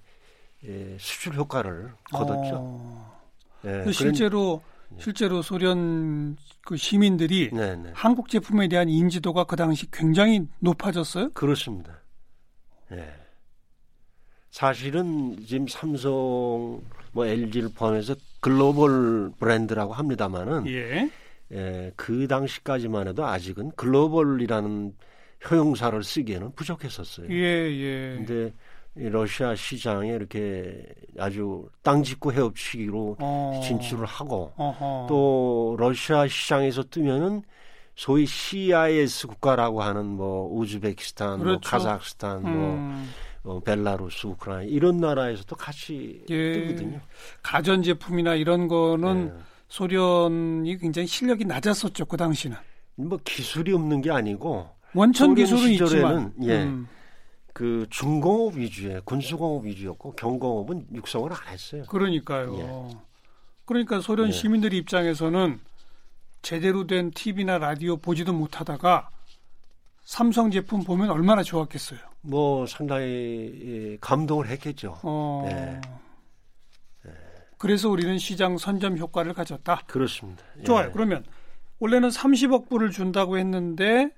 수출 0.99 1.35
효과를 1.35 1.93
거뒀죠. 2.13 2.55
어. 2.55 3.17
네, 3.63 3.91
실제로 3.93 4.63
그런... 4.89 5.01
실제로 5.01 5.43
소련 5.43 6.37
그 6.65 6.77
시민들이 6.77 7.51
네네. 7.51 7.91
한국 7.95 8.29
제품에 8.29 8.69
대한 8.69 8.89
인지도가 8.89 9.45
그 9.45 9.55
당시 9.55 9.91
굉장히 9.91 10.47
높아졌어요. 10.61 11.31
그렇습니다. 11.33 11.93
예. 12.93 13.26
사실은 14.57 15.37
지금 15.47 15.69
삼성 15.69 16.81
뭐 17.13 17.27
LG를 17.27 17.69
포함해서 17.77 18.15
글로벌 18.41 19.31
브랜드라고 19.39 19.93
합니다만은 19.93 20.67
예. 20.69 21.11
예, 21.53 21.93
그 21.95 22.27
당시까지만 22.27 23.09
해도 23.09 23.27
아직은 23.27 23.73
글로벌이라는 23.77 24.95
효용사를 25.51 26.03
쓰기에는 26.03 26.53
부족했었어요. 26.53 27.27
예, 27.29 27.71
예. 27.71 28.15
근데 28.17 28.55
이 28.97 29.11
러시아 29.11 29.55
시장에 29.55 30.09
이렇게 30.09 30.87
아주 31.19 31.69
땅짓고 31.83 32.33
헤엄치기로 32.33 33.17
어. 33.19 33.61
진출을 33.63 34.07
하고 34.07 34.55
어허. 34.57 35.07
또 35.07 35.77
러시아 35.79 36.27
시장에서 36.27 36.83
뜨면은 36.83 37.43
소위 37.95 38.25
CIS 38.25 39.27
국가라고 39.27 39.83
하는 39.83 40.07
뭐 40.07 40.51
우즈베키스탄, 40.51 41.37
뭐 41.37 41.39
그렇죠. 41.41 41.61
뭐 41.61 41.71
카자흐스탄, 41.71 42.41
뭐 42.41 42.51
음. 42.51 42.57
뭐 42.57 43.26
어, 43.47 43.61
벨라루스, 43.61 44.27
우크라이나 44.27 44.71
이런 44.71 44.99
나라에서도 44.99 45.55
같이 45.55 46.25
예. 46.29 46.53
뜨거든요. 46.53 47.01
가전 47.43 47.83
제품이나 47.83 48.35
이런 48.35 48.67
거는 48.67 49.27
네. 49.27 49.33
소련이 49.69 50.77
굉장히 50.79 51.07
실력이 51.07 51.45
낮았었죠 51.45 52.07
그 52.07 52.17
당시는. 52.17 52.57
뭐 52.97 53.19
기술이 53.25 53.73
없는 53.73 54.01
게 54.01 54.11
아니고 54.11 54.69
원천 54.95 55.35
기술은 55.35 55.71
있지만 55.71 56.33
예. 56.43 56.65
음. 56.65 56.89
그 57.53 57.87
중공업 57.89 58.57
위주의 58.57 59.01
군수공업 59.05 59.65
위주였고 59.65 60.13
경공업은 60.13 60.89
육성을 60.95 61.31
안 61.33 61.39
했어요. 61.53 61.85
그러니까요. 61.89 62.59
예. 62.59 62.97
그러니까 63.65 64.01
소련 64.01 64.29
예. 64.29 64.33
시민들 64.33 64.75
입장에서는 64.75 65.61
제대로 66.43 66.87
된 66.87 67.11
TV나 67.13 67.59
라디오 67.59 67.97
보지도 67.97 68.33
못하다가 68.33 69.11
삼성 70.07 70.53
제품 70.53 70.85
보면 70.85 71.11
얼마나 71.11 71.43
좋았겠어요. 71.43 71.99
뭐 72.23 72.65
상당히 72.67 73.99
감동을 74.01 74.49
했겠죠. 74.49 74.97
어... 75.03 75.45
네. 75.47 75.81
그래서 77.59 77.89
우리는 77.89 78.17
시장 78.17 78.57
선점 78.57 78.97
효과를 78.99 79.35
가졌다. 79.35 79.83
그렇습니다. 79.87 80.45
좋아요. 80.65 80.89
예. 80.89 80.93
그러면 80.93 81.25
원래는 81.81 82.11
30억 82.11 82.69
불을 82.69 82.91
준다고 82.93 83.37
했는데 83.37 84.11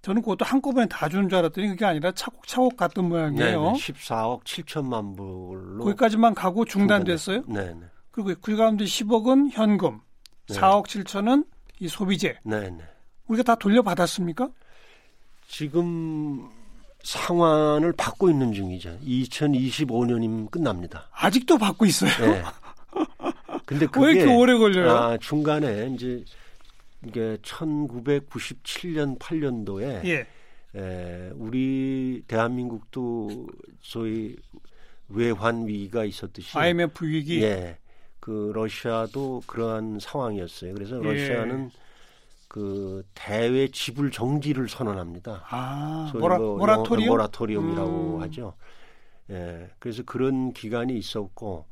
저는 0.00 0.22
그것도 0.22 0.44
한꺼번에 0.44 0.86
다 0.86 1.08
주는 1.08 1.28
줄 1.28 1.38
알았더니 1.38 1.68
그게 1.68 1.84
아니라 1.84 2.12
차곡차곡 2.12 2.76
갔던 2.76 3.08
모양이에요. 3.08 3.72
네 3.72 3.78
14억 3.78 4.44
7천만 4.44 5.16
불로. 5.16 5.84
거기까지만 5.84 6.34
가고 6.34 6.64
중단됐어요. 6.64 7.42
네. 7.48 7.74
네. 7.74 7.86
그리고 8.12 8.32
그 8.40 8.56
가운데 8.56 8.84
10억은 8.84 9.50
현금, 9.50 10.00
네. 10.48 10.54
4억 10.54 10.86
7천은 10.86 11.46
이 11.80 11.88
소비재. 11.88 12.38
네. 12.44 12.70
네. 12.70 12.84
우리가 13.26 13.42
다 13.42 13.54
돌려받았습니까? 13.56 14.48
지금 15.48 16.48
상환을 17.02 17.94
받고 17.94 18.30
있는 18.30 18.52
중이죠. 18.52 18.98
2025년이면 19.02 20.50
끝납니다. 20.50 21.08
아직도 21.12 21.58
받고 21.58 21.86
있어요. 21.86 22.10
네. 22.20 22.42
근데 23.64 23.86
그게 23.86 24.06
왜 24.06 24.12
이렇게 24.12 24.34
오래 24.34 24.56
걸려요? 24.56 24.90
아, 24.90 25.18
중간에 25.18 25.90
이제 25.94 26.22
이게 27.06 27.36
1997년 27.42 29.18
8년도에 29.18 30.04
예. 30.04 30.26
에, 30.76 31.30
우리 31.34 32.22
대한민국도 32.28 33.46
소위 33.80 34.36
외환 35.08 35.66
위기가 35.66 36.04
있었듯이 36.04 36.56
IMF 36.58 37.06
위기 37.06 37.42
예. 37.42 37.78
그 38.20 38.52
러시아도 38.54 39.42
그러한 39.46 39.98
상황이었어요. 40.00 40.74
그래서 40.74 41.00
예. 41.02 41.12
러시아는 41.12 41.70
예. 41.74 41.87
그 42.48 43.04
대외 43.14 43.68
지불 43.68 44.10
정지를 44.10 44.68
선언합니다. 44.68 45.44
아, 45.50 46.10
모라, 46.14 46.38
뭐 46.38 46.56
모라토리움? 46.58 47.08
모라토리움이라고 47.10 48.16
음. 48.16 48.20
하죠. 48.22 48.54
예. 49.30 49.68
그래서 49.78 50.02
그런 50.04 50.52
기간이 50.54 50.96
있었고 50.96 51.66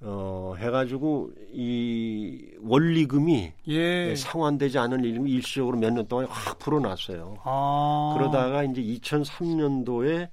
어, 0.00 0.54
해가지고 0.58 1.30
이 1.52 2.50
원리금이 2.60 3.52
예. 3.68 4.14
상환되지 4.16 4.78
않은 4.78 5.02
일금이 5.04 5.30
일시적으로 5.32 5.78
몇 5.78 5.90
년 5.92 6.06
동안 6.06 6.26
확 6.26 6.58
불어났어요. 6.58 7.38
아. 7.44 8.14
그러다가 8.18 8.64
이제 8.64 8.82
2003년도에 8.82 10.28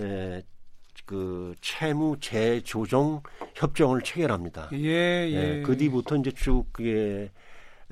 에, 0.00 0.42
그 1.04 1.54
채무 1.60 2.16
재조정 2.20 3.22
협정을 3.54 4.02
체결합니다. 4.02 4.70
예, 4.72 4.78
예. 5.30 5.58
예, 5.58 5.62
그 5.62 5.76
뒤부터 5.76 6.16
이제 6.16 6.32
쭉 6.32 6.64
그게 6.72 7.30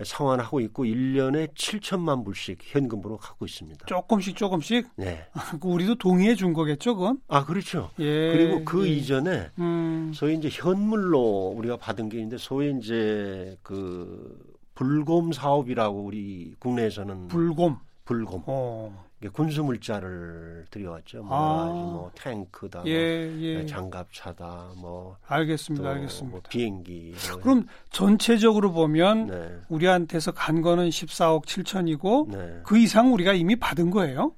상환하고 0.03 0.61
있고 0.61 0.85
1년에 0.85 1.55
7천만 1.55 2.25
불씩 2.25 2.59
현금으로 2.63 3.17
갖고 3.17 3.45
있습니다. 3.45 3.87
조금씩 3.87 4.37
조금씩? 4.37 4.89
네. 4.97 5.27
그 5.61 5.69
우리도 5.69 5.97
동의해 5.97 6.35
준 6.35 6.53
거겠죠, 6.53 6.97
그건? 6.97 7.21
아, 7.29 7.45
그렇죠. 7.45 7.91
예. 8.01 8.33
그리고 8.33 8.65
그 8.65 8.87
예. 8.89 8.93
이전에 8.93 9.51
음. 9.59 10.13
소위 10.15 10.35
이제 10.35 10.49
현물로 10.51 11.55
우리가 11.57 11.77
받은 11.77 12.09
게 12.09 12.19
있는데 12.19 12.39
소위 12.39 12.75
이제 12.79 13.57
그 13.63 14.55
불곰 14.75 15.33
사업이라고 15.33 16.03
우리 16.03 16.55
국내에서는 16.59 17.29
불곰 17.29 17.79
불곰. 18.05 18.43
어. 18.47 19.05
군수 19.29 19.63
물자를 19.65 20.67
들여왔죠. 20.71 21.23
뭐, 21.23 21.37
아. 21.37 21.65
뭐 21.67 22.11
탱크다, 22.15 22.83
예, 22.87 23.27
뭐 23.27 23.41
예. 23.41 23.67
장갑차다, 23.67 24.73
뭐 24.77 25.17
알겠습니다, 25.27 25.89
알겠습니다. 25.89 26.31
뭐 26.31 26.43
비행기. 26.49 27.15
뭐. 27.31 27.41
그럼 27.41 27.67
전체적으로 27.91 28.73
보면 28.73 29.27
네. 29.27 29.59
우리한테서 29.69 30.33
간 30.33 30.63
거는 30.63 30.89
14억 30.89 31.45
7천이고 31.47 32.31
네. 32.31 32.61
그 32.65 32.79
이상 32.79 33.13
우리가 33.13 33.33
이미 33.33 33.57
받은 33.57 33.91
거예요? 33.91 34.35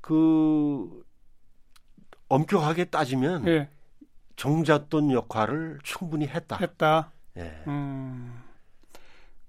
그 0.00 0.88
엄격하게 2.28 2.86
따지면 2.86 3.46
예. 3.48 3.68
정잣돈 4.36 5.10
역할을 5.10 5.78
충분히 5.82 6.26
했다. 6.26 6.56
했다. 6.56 7.12
예. 7.36 7.62
음. 7.66 8.42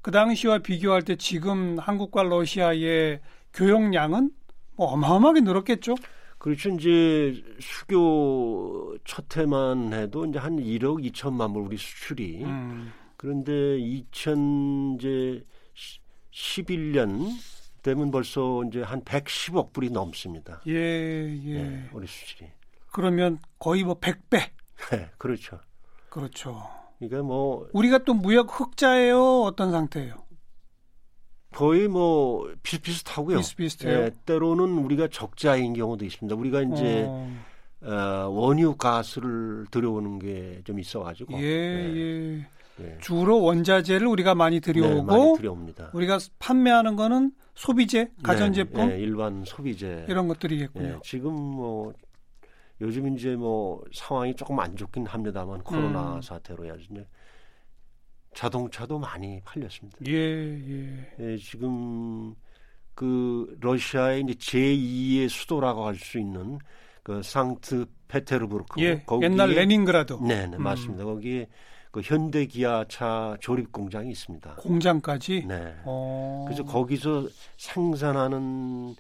그 0.02 0.12
당시와 0.12 0.60
비교할 0.60 1.04
때 1.04 1.16
지금 1.16 1.78
한국과 1.78 2.24
러시아의 2.24 3.20
교역량은 3.54 4.32
뭐 4.80 4.88
어마어마하게 4.94 5.42
늘었겠죠? 5.42 5.96
그렇죠. 6.38 6.70
이제 6.70 7.44
수교 7.60 8.96
첫 9.04 9.36
해만 9.36 9.92
해도 9.92 10.26
이제 10.26 10.40
한 10.40 10.56
1억 10.56 11.06
2천만 11.12 11.54
불 11.54 11.64
우리 11.64 11.76
수출이. 11.76 12.46
음. 12.46 12.94
그런데 13.18 13.78
2000 13.78 14.96
이제 14.98 15.46
11년 16.32 17.28
되면 17.84 18.10
벌써 18.10 18.64
이제 18.70 18.82
한 18.82 19.04
110억 19.04 19.74
불이 19.74 19.90
넘습니다. 19.90 20.62
예, 20.68 20.74
예. 20.74 21.62
네, 21.62 21.90
우리 21.92 22.08
수출이. 22.08 22.50
그러면 22.94 23.40
거의 23.60 23.84
뭐 23.84 24.00
100배. 24.00 24.50
네, 24.92 25.10
그렇죠. 25.18 25.60
그렇죠. 26.10 26.70
그러니까 27.00 27.22
뭐 27.24 27.68
우리가 27.74 28.06
또 28.06 28.14
무역 28.14 28.58
흑자예요, 28.58 29.42
어떤 29.42 29.72
상태예요? 29.72 30.29
거의 31.54 31.88
뭐 31.88 32.52
비슷비슷하고요. 32.64 33.38
비슷비슷해요. 33.38 34.00
예, 34.00 34.12
때로는 34.26 34.78
우리가 34.80 35.08
적자인 35.12 35.74
경우도 35.74 36.06
있습니다. 36.06 36.36
우리가 36.36 36.62
이제 36.62 37.06
어. 37.08 37.30
어 37.82 38.28
원유 38.30 38.76
가스를 38.76 39.66
들여오는 39.72 40.20
게 40.20 40.62
좀 40.66 40.80
있어가지고. 40.80 41.34
예, 41.42 41.46
예, 41.46 42.46
예. 42.82 42.98
주로 43.02 43.42
원자재를 43.42 44.08
우리가 44.08 44.36
많이 44.36 44.60
들여오고 44.60 44.94
네, 44.96 45.02
많이 45.02 45.38
들여옵니다. 45.38 45.92
우리가 45.94 46.20
판매하는 46.40 46.96
거는 46.96 47.32
소비재, 47.56 48.10
가전제품, 48.24 48.88
네, 48.88 48.96
네, 48.96 49.02
일반 49.02 49.44
소비재 49.46 50.06
이런 50.08 50.28
것들이겠군요. 50.30 50.88
예, 50.88 51.00
지금 51.04 51.34
뭐 51.34 51.94
요즘 52.82 53.14
이제 53.18 53.36
뭐 53.36 53.84
상황이 53.94 54.34
조금 54.36 54.60
안 54.60 54.76
좋긴 54.78 55.06
합니다만 55.06 55.62
코로나 55.64 56.16
음. 56.16 56.22
사태로 56.22 56.68
야지 56.70 56.88
자동차도 58.34 59.00
많이 59.00 59.42
팔렸습니다. 59.44 59.98
예, 60.08 60.14
예. 60.14 61.16
예 61.20 61.38
지금 61.38 62.36
그 62.96 63.58
러시아의 63.60 64.22
이제 64.22 64.34
제2의 64.34 65.30
수도라고 65.30 65.86
할 65.86 65.96
수 65.96 66.20
있는 66.20 66.60
그 67.04 67.24
상트 67.24 67.86
페테르부르크 68.08 68.82
예, 68.82 69.04
옛날 69.22 69.50
레닌그라드. 69.50 70.14
네, 70.22 70.48
네 70.48 70.58
음. 70.58 70.64
맞습니다. 70.64 71.06
거기에 71.06 71.48
그 71.92 72.02
현대 72.02 72.46
기아차 72.46 73.36
조립 73.40 73.72
공장이 73.72 74.12
있습니다. 74.12 74.56
공장까지? 74.56 75.46
네. 75.48 75.76
어... 75.86 76.46
그래서 76.48 76.64
거기서 76.64 77.28
생산하는 77.58 78.96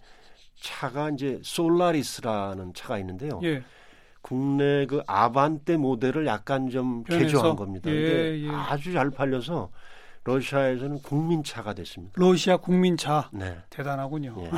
차가 0.60 1.10
이제 1.10 1.40
솔라리스라는 1.44 2.74
차가 2.74 2.98
있는데요. 3.00 3.40
예. 3.44 3.62
국내 4.22 4.86
그 4.86 5.02
아반떼 5.08 5.78
모델을 5.78 6.26
약간 6.28 6.70
좀 6.70 7.04
변해서? 7.04 7.26
개조한 7.26 7.56
겁니다. 7.56 7.90
예, 7.90 8.40
예. 8.44 8.50
아주 8.50 8.92
잘 8.94 9.10
팔려서 9.10 9.70
러시아에서는 10.26 11.02
국민차가 11.02 11.74
됐습니다. 11.74 12.14
러시아 12.18 12.58
국민차. 12.58 13.30
네. 13.34 13.58
대단하군요. 13.70 14.36
네. 14.38 14.52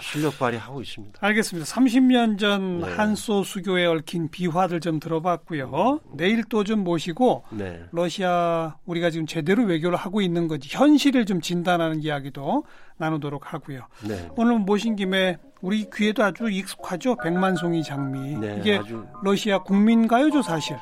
실력 0.00 0.38
발휘하고 0.38 0.80
있습니다. 0.80 1.18
알겠습니다. 1.20 1.68
30년 1.70 2.38
전 2.38 2.80
네. 2.80 2.92
한소 2.94 3.44
수교에 3.44 3.84
얽힌 3.86 4.28
비화들 4.30 4.80
좀 4.80 4.98
들어봤고요. 4.98 6.00
내일 6.14 6.42
또 6.44 6.64
좀 6.64 6.82
모시고 6.84 7.44
네. 7.50 7.84
러시아 7.92 8.76
우리가 8.86 9.10
지금 9.10 9.26
제대로 9.26 9.62
외교를 9.64 9.96
하고 9.96 10.20
있는 10.20 10.48
건지 10.48 10.68
현실을 10.72 11.26
좀 11.26 11.40
진단하는 11.42 12.02
이야기도 12.02 12.64
나누도록 12.96 13.52
하고요. 13.52 13.82
네. 14.08 14.28
오늘 14.36 14.58
모신 14.58 14.96
김에 14.96 15.36
우리 15.61 15.89
귀에도 15.93 16.23
아주 16.23 16.49
익숙하죠. 16.49 17.15
백만송이 17.17 17.83
장미. 17.83 18.37
네, 18.37 18.57
이게 18.59 18.77
아주... 18.77 19.05
러시아 19.23 19.59
국민가요죠, 19.59 20.41
사실. 20.41 20.77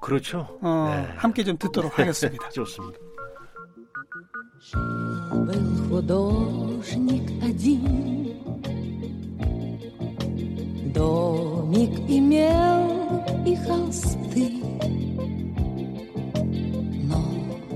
그렇죠. 0.00 0.58
어, 0.62 0.92
네. 0.94 1.12
함께 1.16 1.44
좀 1.44 1.58
듣도록 1.58 1.98
하겠습니다. 1.98 2.48
좋습니다. 2.50 2.98
Был 5.32 5.88
художник 5.88 7.24
один, 7.42 8.36
Домик 10.92 11.98
имел 12.08 13.24
и 13.46 13.56
холсты, 13.56 14.62
Но 17.08 17.20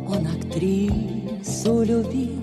он 0.06 0.26
актрису 0.26 1.82
любил, 1.84 2.42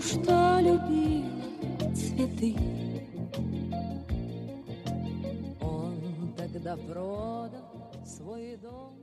Что 0.00 0.58
любила 0.60 1.94
цветы. 1.94 2.56
Он 5.60 6.34
тогда 6.36 6.76
продал 6.76 7.92
свой 8.04 8.56
дом 8.56 9.01